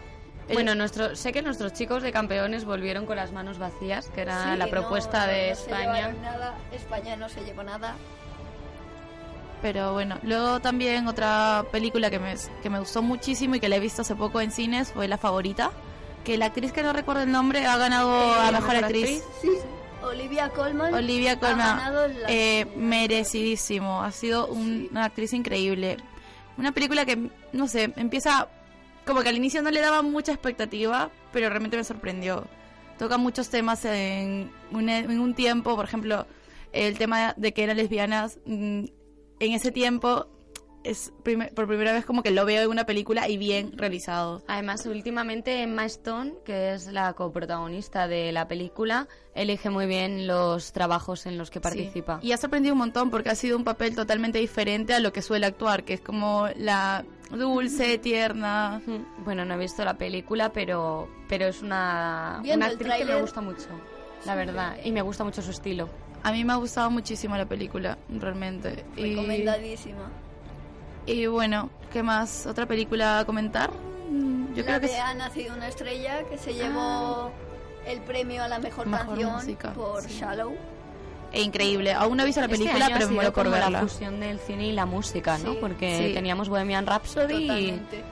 Bueno, 0.53 0.75
nuestro, 0.75 1.15
sé 1.15 1.33
que 1.33 1.41
nuestros 1.41 1.73
chicos 1.73 2.03
de 2.03 2.11
campeones 2.11 2.65
volvieron 2.65 3.07
con 3.07 3.17
las 3.17 3.33
manos 3.33 3.59
vacías, 3.59 4.09
que 4.09 4.23
era 4.23 4.53
Sí, 4.53 4.59
la 4.59 4.65
no, 4.67 4.71
propuesta 4.71 5.27
de 5.27 5.47
no 5.49 5.53
España. 5.53 6.09
nada, 6.21 6.55
España 6.73 7.17
no 7.17 7.29
se 7.29 7.45
llevó 7.45 7.63
nada. 7.63 7.95
Pero 9.63 9.93
bueno, 9.93 10.19
luego 10.25 10.59
también 10.61 11.07
otra 11.07 11.65
película 11.71 12.11
que 12.11 12.19
me, 12.19 12.35
que 12.63 12.69
me 12.69 12.81
gustó 12.81 13.01
muchísimo 13.01 13.55
y 13.55 13.61
que 13.61 13.69
la 13.69 13.77
he 13.77 13.81
visto 13.81 14.03
hace 14.03 14.17
poco 14.17 14.41
en 14.41 14.51
cines 14.51 14.93
fue 14.93 15.07
La 15.09 15.19
Favorita. 15.19 15.71
Que 16.25 16.37
la 16.37 16.47
actriz 16.47 16.73
que 16.73 16.83
no 16.83 16.93
recuerdo 16.93 17.23
el 17.23 17.31
nombre 17.33 17.65
ha 17.67 17.77
ganado 17.77 18.33
a 18.35 18.51
¿la 18.51 18.61
Mejor 18.61 18.75
mejor 18.75 18.85
Actriz. 18.85 19.23
Sí, 19.41 19.49
Olivia 20.03 20.49
Colman. 20.51 20.93
Olivia 20.95 21.33
ha 21.33 21.39
Colman, 21.39 21.59
ganado 21.79 22.09
la- 22.09 22.27
eh, 22.29 22.67
merecidísimo. 22.77 24.03
Ha 24.03 24.11
sido 24.13 24.47
un- 24.49 24.89
una 24.91 25.05
actriz 25.05 25.33
increíble. 25.33 25.97
Una 26.59 26.73
película 26.73 27.05
que, 27.07 27.31
no 27.53 27.67
sé, 27.69 27.93
empieza 27.97 28.49
como 29.07 29.23
que 29.23 29.29
al 29.31 29.37
inicio 29.37 29.63
no 29.63 29.71
le 29.71 29.81
daba 29.81 30.03
mucha 30.03 30.33
expectativa, 30.33 31.11
pero 31.33 31.49
realmente 31.49 31.77
me 31.77 31.85
sorprendió. 31.85 32.47
Toca 32.99 33.17
muchos 33.17 33.49
temas 33.49 33.85
en 33.85 34.51
un, 34.71 34.89
en 34.89 35.19
un 35.21 35.35
tiempo, 35.35 35.75
por 35.77 35.85
ejemplo, 35.85 36.27
el 36.73 36.99
tema 36.99 37.35
de 37.37 37.53
que 37.53 37.65
eran 37.65 37.77
lesbianas. 37.77 38.39
En 39.43 39.51
ese 39.51 39.73
tiempo 39.73 40.29
es 40.85 41.13
por 41.57 41.67
primera 41.67 41.93
vez 41.93 42.05
como 42.05 42.23
que 42.23 42.31
lo 42.31 42.45
veo 42.45 42.63
en 42.63 42.71
una 42.71 42.87
película 42.87 43.29
y 43.29 43.39
bien 43.39 43.77
realizado. 43.77 44.41
Además, 44.47 44.87
últimamente 44.87 45.63
Emma 45.63 45.85
Stone, 45.87 46.35
que 46.45 46.75
es 46.75 46.87
la 46.87 47.13
coprotagonista 47.15 48.07
de 48.07 48.31
la 48.31 48.47
película, 48.47 49.09
elige 49.35 49.69
muy 49.69 49.87
bien 49.87 50.29
los 50.29 50.73
trabajos 50.73 51.27
en 51.27 51.39
los 51.39 51.51
que 51.51 51.61
participa. 51.61 52.21
Y 52.23 52.31
ha 52.31 52.37
sorprendido 52.37 52.75
un 52.75 52.79
montón 52.79 53.11
porque 53.11 53.31
ha 53.31 53.35
sido 53.35 53.57
un 53.57 53.65
papel 53.65 53.97
totalmente 53.97 54.39
diferente 54.39 54.95
a 54.95 55.01
lo 55.01 55.13
que 55.13 55.23
suele 55.23 55.47
actuar, 55.47 55.83
que 55.83 55.95
es 55.95 56.01
como 56.01 56.47
la 56.57 57.05
dulce, 57.33 57.99
tierna. 57.99 58.81
Bueno, 59.25 59.45
no 59.45 59.55
he 59.55 59.59
visto 59.59 59.85
la 59.85 59.99
película, 59.99 60.53
pero, 60.53 61.09
pero 61.29 61.47
es 61.47 61.63
una, 61.63 62.39
Viendo 62.45 62.65
una 62.65 62.67
el 62.67 62.73
actriz 62.75 62.95
que 62.95 63.05
me 63.07 63.21
gusta 63.21 63.41
mucho, 63.41 63.67
la 64.25 64.37
verdad. 64.37 64.77
Y 64.85 64.93
me 64.93 65.03
gusta 65.03 65.25
mucho 65.25 65.43
su 65.43 65.51
estilo. 65.51 65.89
A 66.25 66.33
mí 66.33 66.45
me 66.45 66.53
ha 66.53 66.57
gustado 66.57 66.91
muchísimo 66.91 67.37
la 67.37 67.47
película, 67.47 67.99
realmente. 68.09 68.85
Y, 68.97 69.11
Recomendadísima. 69.11 70.09
y 71.07 71.27
bueno, 71.27 71.71
¿qué 71.93 72.03
más? 72.03 72.47
¿Otra 72.47 72.67
película 72.67 73.19
a 73.21 73.25
comentar? 73.25 73.71
Yo 74.55 74.57
la 74.59 74.63
creo 74.65 74.81
que 74.81 74.87
de 74.87 74.93
es- 74.93 75.01
Ha 75.01 75.15
nacido 75.15 75.55
una 75.55 75.69
estrella 75.69 76.23
que 76.29 76.39
se 76.39 76.55
llevó 76.55 77.33
el 77.87 78.01
premio 78.03 78.43
a 78.45 78.49
la 78.49 78.59
mejor, 78.59 78.87
Mejor 78.87 79.07
canción 79.07 79.33
música, 79.33 79.73
por 79.73 80.03
sí. 80.03 80.19
Shallow. 80.21 80.55
e 81.33 81.41
increíble. 81.43 81.93
Aún 81.95 82.17
no 82.19 82.23
he 82.23 82.27
visto 82.27 82.41
la 82.43 82.47
Este 82.47 82.59
película, 82.59 82.85
año 82.87 82.95
ha 82.95 82.99
pero 82.99 83.09
me 83.09 83.13
sido 83.13 83.15
muero 83.17 83.33
por 83.33 83.45
como 83.45 83.57
verla. 83.57 83.71
la 83.71 83.81
fusión 83.81 84.21
del 84.21 84.39
cine 84.39 84.67
y 84.67 84.73
la 84.73 84.85
música, 84.87 85.39
¿no? 85.39 85.53
Sí, 85.53 85.59
Porque 85.61 86.09
sí. 86.09 86.15
teníamos 86.15 86.49
Bohemian 86.51 86.87
Rhapsody 86.87 87.35
y... 87.35 87.47
Totalmente. 87.49 88.05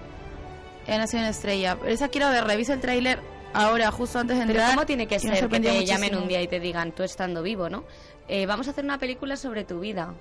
He 0.86 0.96
nacido 0.98 1.20
una 1.20 1.28
estrella. 1.28 1.76
Esa 1.86 2.08
quiero 2.08 2.30
verla. 2.30 2.54
He 2.54 2.56
visto 2.56 2.72
el 2.72 2.80
tráiler 2.80 3.20
ahora, 3.54 3.90
justo 3.90 4.18
antes 4.18 4.38
de 4.38 4.46
Pero 4.46 4.58
entrar. 4.58 4.74
¿cómo 4.74 4.86
tiene 4.86 5.06
que 5.06 5.18
ser 5.18 5.48
que 5.48 5.60
te 5.60 5.84
llamen 5.84 6.16
un 6.16 6.28
día 6.28 6.40
y 6.42 6.48
te 6.48 6.60
digan, 6.60 6.92
tú 6.92 7.02
estando 7.02 7.42
vivo, 7.42 7.68
¿no? 7.68 7.84
Eh, 8.28 8.46
vamos 8.46 8.68
a 8.68 8.70
hacer 8.70 8.84
una 8.84 8.98
película 8.98 9.36
sobre 9.36 9.64
tu 9.64 9.80
vida. 9.80 10.14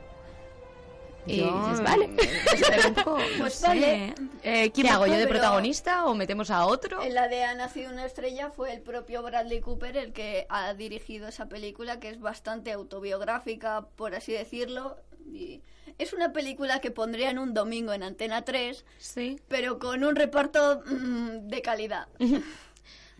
Y 1.28 1.38
Yo, 1.42 1.68
dices, 1.70 1.84
vale. 1.84 2.08
no 3.06 3.18
Pues 3.38 3.62
vale. 3.62 4.16
Eh, 4.42 4.72
¿Qué 4.72 4.84
va- 4.84 4.94
hago 4.94 5.06
yo 5.06 5.14
de 5.14 5.20
pero- 5.28 5.32
protagonista 5.32 6.06
o 6.06 6.16
metemos 6.16 6.50
a 6.50 6.66
otro? 6.66 7.04
En 7.04 7.14
la 7.14 7.28
de 7.28 7.44
Ha 7.44 7.54
nacido 7.54 7.92
una 7.92 8.06
estrella 8.06 8.50
fue 8.50 8.74
el 8.74 8.82
propio 8.82 9.22
Bradley 9.22 9.60
Cooper 9.60 9.98
el 9.98 10.14
que 10.14 10.48
ha 10.50 10.74
dirigido 10.74 11.28
esa 11.28 11.48
película 11.48 12.00
que 12.00 12.10
es 12.10 12.20
bastante 12.20 12.72
autobiográfica, 12.72 13.86
por 13.96 14.16
así 14.16 14.32
decirlo. 14.32 14.98
Y 15.32 15.62
es 16.00 16.14
una 16.14 16.32
película 16.34 16.80
que 16.80 16.90
pondría 16.90 17.30
en 17.30 17.38
un 17.38 17.54
domingo 17.54 17.94
en 17.94 18.02
Antena 18.02 18.44
3, 18.44 18.84
Sí. 18.98 19.40
pero 19.48 19.78
con 19.78 20.04
un 20.04 20.16
reparto 20.16 20.82
mm, 20.86 21.48
de 21.50 21.62
calidad. 21.62 22.08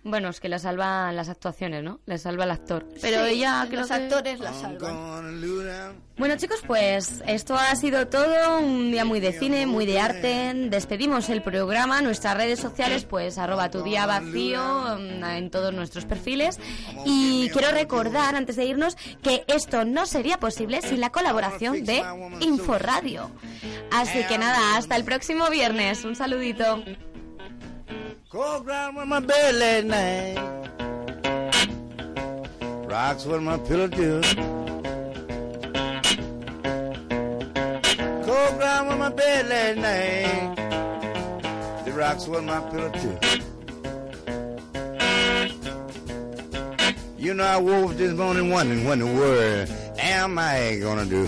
Bueno, 0.04 0.30
es 0.30 0.40
que 0.40 0.50
la 0.50 0.60
salvan 0.60 1.16
las 1.16 1.30
actuaciones, 1.30 1.84
¿no? 1.84 2.00
Le 2.06 2.18
salva 2.18 2.46
el 2.46 2.52
actor. 2.52 2.86
Pero 3.02 3.26
Sí, 3.26 3.32
ella 3.34 3.66
creo 3.68 3.82
los 3.82 3.90
que- 3.90 3.94
actores 3.96 4.40
la 4.40 4.54
salvan. 4.54 6.00
Bueno 6.18 6.36
chicos, 6.36 6.60
pues 6.68 7.24
esto 7.28 7.56
ha 7.56 7.74
sido 7.78 8.08
todo, 8.08 8.60
un 8.60 8.92
día 8.92 9.06
muy 9.06 9.20
de 9.22 9.32
cine, 9.32 9.66
muy 9.66 9.86
de 9.86 10.00
arte. 10.02 10.52
Despedimos 10.70 11.30
el 11.30 11.42
programa, 11.42 12.02
nuestras 12.02 12.36
redes 12.36 12.60
sociales, 12.60 13.06
pues 13.06 13.38
arroba 13.38 13.72
tu 13.72 13.84
día 13.84 14.06
vacío 14.06 14.98
en 14.98 15.50
todos 15.50 15.74
nuestros 15.74 16.06
perfiles. 16.06 16.60
Y 17.06 17.50
quiero 17.52 17.72
recordar, 17.72 18.36
antes 18.36 18.58
de 18.58 18.66
irnos, 18.66 18.98
que 19.24 19.44
esto 19.48 19.86
no 19.86 20.06
sería 20.06 20.40
posible 20.40 20.82
sin 20.82 21.00
la 21.00 21.10
colaboración 21.12 21.86
de 21.86 22.04
Inforadio. 22.42 23.32
Así 23.92 24.24
que 24.28 24.38
nada, 24.38 24.78
hasta 24.78 24.96
el 24.98 25.04
próximo 25.06 25.50
viernes. 25.50 26.04
Un 26.04 26.16
saludito. 26.16 26.84
Cold 28.32 28.64
ground 28.64 28.96
with 28.96 29.08
my 29.08 29.20
bed 29.20 29.56
last 29.56 29.86
night. 29.86 30.38
Rocks 32.88 33.26
with 33.26 33.42
my 33.42 33.58
pillow 33.58 33.88
too. 33.88 34.22
Cold 38.24 38.60
ground 38.60 38.90
with 38.90 39.00
my 39.00 39.10
bed 39.10 39.50
last 39.50 39.78
night. 39.80 40.56
The 41.86 41.92
rocks 41.92 42.28
with 42.28 42.44
my 42.44 42.60
pillow 42.70 42.92
too. 42.92 43.18
You 47.18 47.34
know, 47.34 47.46
I 47.46 47.58
woke 47.58 47.94
this 47.94 48.14
morning 48.16 48.52
wondering 48.52 48.86
what 48.86 49.00
in 49.00 49.00
the 49.00 49.08
world 49.08 49.70
am 49.98 50.38
I 50.38 50.78
gonna 50.80 51.06
do? 51.06 51.28